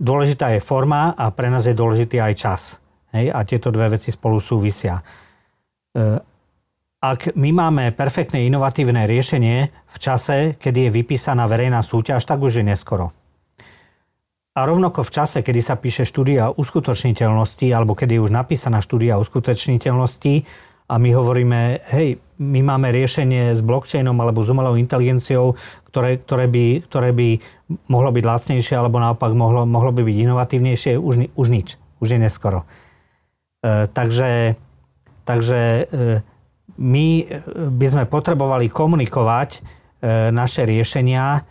dôležitá 0.00 0.50
je 0.56 0.64
forma 0.64 1.12
a 1.12 1.28
pre 1.28 1.52
nás 1.52 1.68
je 1.68 1.76
dôležitý 1.76 2.18
aj 2.24 2.32
čas. 2.34 2.62
Hej? 3.12 3.28
A 3.30 3.44
tieto 3.44 3.68
dve 3.68 3.94
veci 3.94 4.08
spolu 4.08 4.40
súvisia. 4.40 4.98
E, 4.98 6.02
ak 7.04 7.36
my 7.36 7.50
máme 7.52 7.92
perfektné 7.92 8.48
inovatívne 8.48 9.04
riešenie 9.04 9.68
v 9.68 9.96
čase, 10.00 10.56
kedy 10.56 10.88
je 10.88 10.94
vypísaná 11.04 11.44
verejná 11.44 11.84
súťaž, 11.84 12.24
tak 12.24 12.40
už 12.40 12.64
je 12.64 12.64
neskoro. 12.64 13.12
A 14.54 14.60
rovnako 14.62 15.02
v 15.02 15.10
čase, 15.10 15.42
kedy 15.42 15.60
sa 15.60 15.74
píše 15.74 16.06
štúdia 16.06 16.54
uskutočniteľnosti, 16.54 17.66
alebo 17.74 17.98
kedy 17.98 18.18
je 18.18 18.24
už 18.24 18.30
napísaná 18.30 18.78
štúdia 18.78 19.18
uskutočniteľnosti 19.18 20.46
a 20.86 20.94
my 20.94 21.10
hovoríme, 21.10 21.82
hej, 21.90 22.22
my 22.38 22.60
máme 22.62 22.94
riešenie 22.94 23.58
s 23.58 23.60
blockchainom 23.66 24.14
alebo 24.14 24.46
s 24.46 24.54
umelou 24.54 24.78
inteligenciou, 24.78 25.58
ktoré, 25.90 26.22
ktoré, 26.22 26.46
by, 26.46 26.86
ktoré 26.86 27.10
by 27.10 27.28
mohlo 27.90 28.14
byť 28.14 28.24
lacnejšie 28.24 28.74
alebo 28.78 29.02
naopak 29.02 29.34
mohlo, 29.34 29.66
mohlo 29.66 29.90
by 29.90 30.06
byť 30.06 30.16
inovatívnejšie, 30.22 30.92
už, 31.02 31.34
už 31.34 31.46
nič, 31.50 31.74
už 31.98 32.08
je 32.14 32.18
neskoro. 32.22 32.62
E, 33.58 33.90
takže 33.90 34.54
takže 35.24 35.60
e, 35.60 35.82
my 36.78 37.08
by 37.74 37.86
sme 37.88 38.04
potrebovali 38.04 38.68
komunikovať 38.68 39.50
e, 39.56 39.60
naše 40.30 40.68
riešenia 40.68 41.42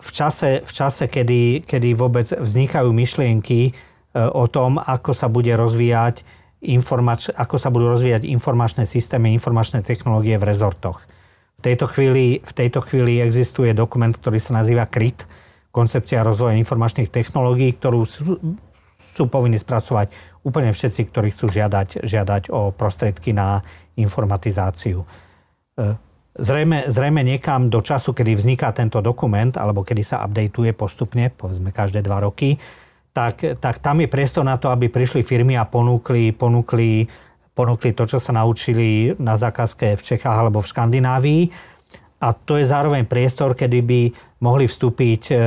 v 0.00 0.10
čase, 0.10 0.64
v 0.64 0.72
čase 0.72 1.04
kedy, 1.04 1.68
kedy 1.68 1.92
vôbec 1.92 2.24
vznikajú 2.32 2.88
myšlienky 2.88 3.60
e, 3.68 3.72
o 4.16 4.48
tom, 4.48 4.80
ako 4.80 5.12
sa 5.12 5.28
bude 5.28 5.52
rozvíjať 5.52 6.24
informač, 6.64 7.28
ako 7.28 7.60
sa 7.60 7.68
budú 7.68 7.92
rozvíjať 7.92 8.24
informačné 8.24 8.88
systémy, 8.88 9.36
informačné 9.36 9.84
technológie 9.84 10.40
v 10.40 10.48
rezortoch. 10.48 11.04
V 11.60 11.72
tejto 11.72 11.84
chvíli, 11.92 12.40
v 12.40 12.52
tejto 12.56 12.80
chvíli 12.88 13.20
existuje 13.20 13.76
dokument, 13.76 14.16
ktorý 14.16 14.40
sa 14.40 14.56
nazýva 14.64 14.88
KRIT, 14.88 15.28
koncepcia 15.76 16.24
rozvoja 16.24 16.56
informačných 16.56 17.12
technológií, 17.12 17.76
ktorú 17.76 18.00
sú, 18.08 18.40
povinni 19.28 19.60
spracovať 19.60 20.10
úplne 20.42 20.72
všetci, 20.72 21.00
ktorí 21.12 21.36
chcú 21.36 21.52
žiadať, 21.52 22.02
žiadať 22.02 22.42
o 22.50 22.72
prostriedky 22.74 23.30
na 23.36 23.60
informatizáciu. 23.94 25.06
E, 26.34 26.42
Zrejme, 26.42 26.90
zrejme 26.90 27.22
niekam 27.22 27.70
do 27.70 27.78
času, 27.78 28.10
kedy 28.10 28.34
vzniká 28.34 28.74
tento 28.74 28.98
dokument, 28.98 29.54
alebo 29.54 29.86
kedy 29.86 30.02
sa 30.02 30.26
updateuje 30.26 30.74
postupne, 30.74 31.30
povedzme 31.30 31.70
každé 31.70 32.02
dva 32.02 32.18
roky, 32.18 32.58
tak, 33.14 33.62
tak 33.62 33.78
tam 33.78 34.02
je 34.02 34.10
priestor 34.10 34.42
na 34.42 34.58
to, 34.58 34.74
aby 34.74 34.90
prišli 34.90 35.22
firmy 35.22 35.54
a 35.54 35.62
ponúkli, 35.62 36.34
ponúkli, 36.34 37.06
ponúkli 37.54 37.94
to, 37.94 38.10
čo 38.10 38.18
sa 38.18 38.34
naučili 38.34 39.14
na 39.22 39.38
zákazke 39.38 39.94
v 39.94 40.02
Čechách 40.02 40.34
alebo 40.34 40.58
v 40.58 40.70
Škandinávii. 40.74 41.42
A 42.26 42.34
to 42.34 42.58
je 42.58 42.66
zároveň 42.66 43.06
priestor, 43.06 43.54
kedy 43.54 43.78
by 43.86 44.00
mohli 44.42 44.66
vstúpiť 44.66 45.22
e, 45.30 45.34
e, 45.34 45.38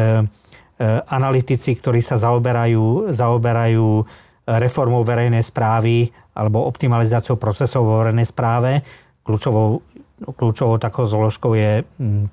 analytici, 1.11 1.75
ktorí 1.75 1.99
sa 1.99 2.15
zaoberajú, 2.15 3.11
zaoberajú 3.11 3.87
reformou 4.47 5.03
verejnej 5.03 5.43
správy 5.43 6.07
alebo 6.31 6.63
optimalizáciou 6.63 7.35
procesov 7.35 7.83
vo 7.83 7.99
verejnej 7.99 8.23
správe. 8.23 8.79
Kľúčovou 9.27 9.86
kľúčovou 10.21 10.81
takou 10.81 11.05
zložkou 11.05 11.53
je, 11.53 11.85
mm, 12.01 12.25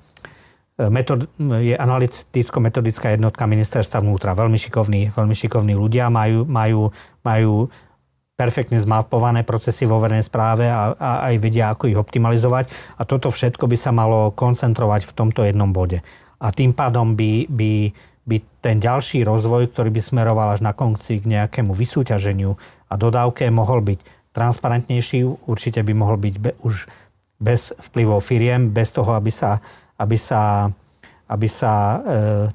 metod, 0.89 1.29
je 1.39 1.75
analyticko-metodická 1.77 3.13
jednotka 3.13 3.45
ministerstva 3.45 4.01
vnútra. 4.01 4.35
Veľmi 4.35 4.57
šikovní, 4.57 5.13
veľmi 5.13 5.35
šikovní 5.37 5.73
ľudia 5.77 6.09
majú, 6.09 6.43
majú, 6.49 6.89
majú 7.21 7.69
perfektne 8.35 8.75
zmapované 8.83 9.47
procesy 9.47 9.87
vo 9.87 10.01
verejnej 10.03 10.27
správe 10.27 10.67
a, 10.67 10.91
a 10.91 11.11
aj 11.31 11.35
vedia, 11.39 11.71
ako 11.71 11.87
ich 11.87 11.99
optimalizovať. 11.99 12.67
A 12.99 13.07
toto 13.07 13.31
všetko 13.31 13.71
by 13.71 13.77
sa 13.79 13.95
malo 13.95 14.35
koncentrovať 14.35 15.07
v 15.07 15.15
tomto 15.15 15.47
jednom 15.47 15.71
bode. 15.71 16.03
A 16.43 16.51
tým 16.51 16.75
pádom 16.75 17.15
by, 17.15 17.47
by, 17.47 17.95
by 18.27 18.37
ten 18.59 18.83
ďalší 18.83 19.23
rozvoj, 19.23 19.71
ktorý 19.71 19.89
by 19.95 20.01
smeroval 20.03 20.51
až 20.51 20.67
na 20.67 20.75
konci 20.75 21.23
k 21.23 21.25
nejakému 21.31 21.71
vysúťaženiu 21.71 22.59
a 22.91 22.93
dodávke, 22.99 23.47
mohol 23.47 23.79
byť 23.79 23.99
transparentnejší, 24.35 25.47
určite 25.47 25.79
by 25.79 25.93
mohol 25.95 26.19
byť 26.19 26.35
be, 26.43 26.51
už 26.59 26.91
bez 27.39 27.75
vplyvov 27.91 28.23
firiem, 28.23 28.71
bez 28.71 28.95
toho, 28.95 29.15
aby 29.15 29.31
sa, 29.31 29.59
aby 29.99 30.15
sa, 30.15 30.71
aby 31.27 31.47
sa 31.51 31.73
e, 31.73 31.97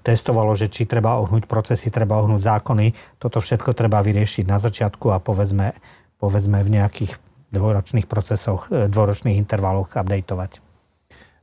testovalo, 0.01 0.57
že 0.57 0.73
či 0.73 0.89
treba 0.89 1.21
ohnúť 1.21 1.45
procesy, 1.45 1.93
treba 1.93 2.21
ohnúť 2.21 2.41
zákony. 2.41 3.19
Toto 3.21 3.43
všetko 3.45 3.77
treba 3.77 4.01
vyriešiť 4.01 4.45
na 4.49 4.57
začiatku 4.57 5.13
a 5.13 5.21
povedzme, 5.21 5.77
povedzme 6.17 6.65
v 6.65 6.73
nejakých 6.81 7.13
dvoročných 7.53 8.07
procesoch, 8.09 8.73
e, 8.73 8.89
dvoročných 8.89 9.37
intervaloch 9.37 9.93
updateovať. 9.93 10.63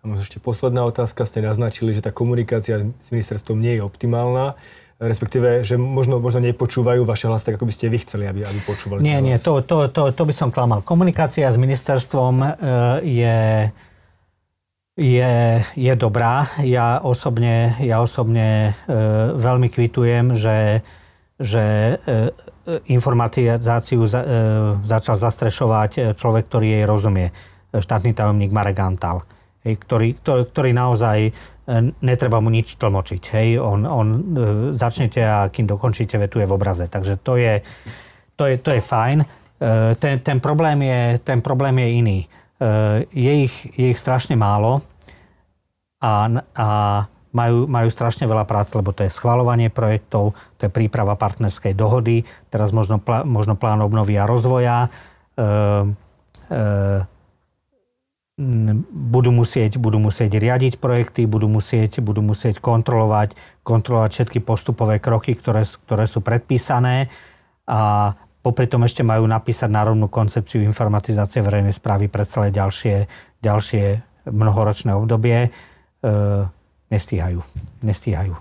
možno 0.01 0.23
ešte 0.23 0.39
posledná 0.39 0.87
otázka. 0.87 1.27
Ste 1.27 1.43
naznačili, 1.43 1.93
že 1.93 2.01
tá 2.01 2.15
komunikácia 2.15 2.89
s 2.89 3.07
ministerstvom 3.11 3.59
nie 3.59 3.77
je 3.77 3.83
optimálna 3.83 4.55
respektíve, 4.97 5.61
že 5.61 5.77
možno, 5.77 6.17
možno 6.17 6.41
nepočúvajú 6.41 7.05
vaše 7.05 7.29
hlas 7.29 7.45
tak, 7.45 7.61
ako 7.61 7.69
by 7.69 7.73
ste 7.73 7.93
vy 7.93 8.01
chceli, 8.01 8.25
aby, 8.25 8.41
aby 8.41 8.59
počúvali. 8.65 9.05
Nie, 9.05 9.21
nie, 9.21 9.37
to, 9.37 9.61
to, 9.61 9.93
to, 9.93 10.09
to 10.09 10.23
by 10.25 10.33
som 10.33 10.49
klamal. 10.49 10.81
Komunikácia 10.81 11.45
s 11.45 11.57
ministerstvom 11.57 12.33
e, 12.41 12.47
je, 13.05 13.39
je, 14.97 15.33
je 15.77 15.93
dobrá. 15.93 16.49
Ja 16.65 16.97
osobne, 17.05 17.77
ja 17.77 18.01
osobne 18.01 18.73
e, 18.89 18.97
veľmi 19.37 19.69
kvitujem, 19.69 20.33
že, 20.33 20.81
že 21.37 21.95
e, 22.01 22.33
informatizáciu 22.89 24.03
za, 24.09 24.21
začal 24.83 25.15
zastrešovať 25.15 26.19
človek, 26.19 26.43
ktorý 26.51 26.67
jej 26.67 26.85
rozumie. 26.89 27.31
Štátny 27.71 28.11
tajomník 28.11 28.51
Marek 28.51 28.81
Antal, 28.83 29.23
ktorý, 29.63 30.19
ktorý, 30.19 30.43
ktorý 30.51 30.71
naozaj 30.75 31.31
netreba 32.01 32.39
mu 32.39 32.47
nič 32.47 32.79
tlmočiť. 32.79 33.23
Hej? 33.35 33.47
On, 33.59 33.83
on 33.83 34.07
e, 34.07 34.21
začnete 34.71 35.19
a 35.19 35.51
kým 35.51 35.67
dokončíte 35.67 36.15
vetu 36.15 36.39
je 36.39 36.47
v 36.47 36.55
obraze. 36.55 36.87
Takže 36.87 37.19
to 37.19 37.35
je, 37.35 37.59
to 38.39 38.43
je, 38.47 38.55
to 38.57 38.69
je 38.71 38.81
fajn. 38.81 39.17
E, 39.21 39.27
ten, 39.99 40.23
ten, 40.23 40.39
problém 40.39 40.79
je, 40.81 41.01
ten 41.27 41.43
problém 41.43 41.75
je 41.83 41.87
iný. 41.91 42.19
E, 42.23 42.27
je 43.11 43.33
ich, 43.43 43.55
je 43.75 43.91
ich 43.91 43.99
strašne 43.99 44.39
málo 44.39 44.79
a, 45.99 46.31
a 46.55 46.67
majú, 47.35 47.67
majú 47.67 47.89
strašne 47.91 48.23
veľa 48.23 48.47
práce, 48.47 48.71
lebo 48.71 48.95
to 48.95 49.03
je 49.03 49.11
schvalovanie 49.11 49.67
projektov, 49.67 50.39
to 50.55 50.65
je 50.65 50.71
príprava 50.71 51.19
partnerskej 51.19 51.75
dohody, 51.75 52.23
teraz 52.47 52.71
možno, 52.71 53.03
možno 53.27 53.59
plán 53.59 53.83
obnovy 53.83 54.15
a 54.15 54.25
rozvoja, 54.25 54.89
budú 58.37 59.33
musieť, 59.33 59.81
budú 59.81 59.97
musieť 59.97 60.37
riadiť 60.37 60.77
projekty, 60.77 61.25
budú 61.25 61.49
musieť, 61.49 62.05
budú 62.05 62.21
musieť 62.21 62.61
kontrolovať, 62.61 63.33
kontrolovať 63.65 64.09
všetky 64.13 64.39
postupové 64.45 65.01
kroky, 65.01 65.33
ktoré, 65.33 65.65
ktoré 65.65 66.05
sú 66.05 66.21
predpísané 66.21 67.09
a 67.65 68.13
popri 68.45 68.69
tom 68.69 68.85
ešte 68.85 69.01
majú 69.01 69.25
napísať 69.25 69.73
národnú 69.73 70.05
koncepciu 70.05 70.61
informatizácie 70.61 71.41
verejnej 71.41 71.73
správy 71.73 72.13
pre 72.13 72.29
celé 72.29 72.53
ďalšie, 72.53 73.09
ďalšie 73.41 73.83
mnohoročné 74.29 74.93
obdobie. 74.93 75.49
E, 76.05 76.09
nestíhajú. 76.93 77.41
Nestíhajú. 77.81 78.37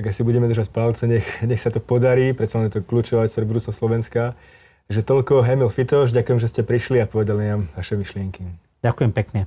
Tak 0.00 0.04
asi 0.08 0.24
budeme 0.24 0.48
držať 0.48 0.72
palce, 0.72 1.04
nech, 1.04 1.28
nech 1.44 1.60
sa 1.60 1.68
to 1.68 1.84
podarí, 1.84 2.32
predsa 2.32 2.56
len 2.56 2.72
je 2.72 2.80
to 2.80 2.86
kľúčová 2.88 3.28
vec 3.28 3.36
pre 3.36 3.44
budúcnosť 3.44 3.76
Slovenska. 3.76 4.32
Že 4.88 5.04
toľko 5.04 5.44
Hemil 5.44 5.68
Fitoš, 5.68 6.16
ďakujem, 6.16 6.40
že 6.40 6.48
ste 6.48 6.62
prišli 6.64 7.04
a 7.04 7.10
povedali 7.10 7.52
nám 7.52 7.68
vaše 7.76 7.92
myšlienky. 7.92 8.67
Ďakujem 8.78 9.10
pekne. 9.10 9.40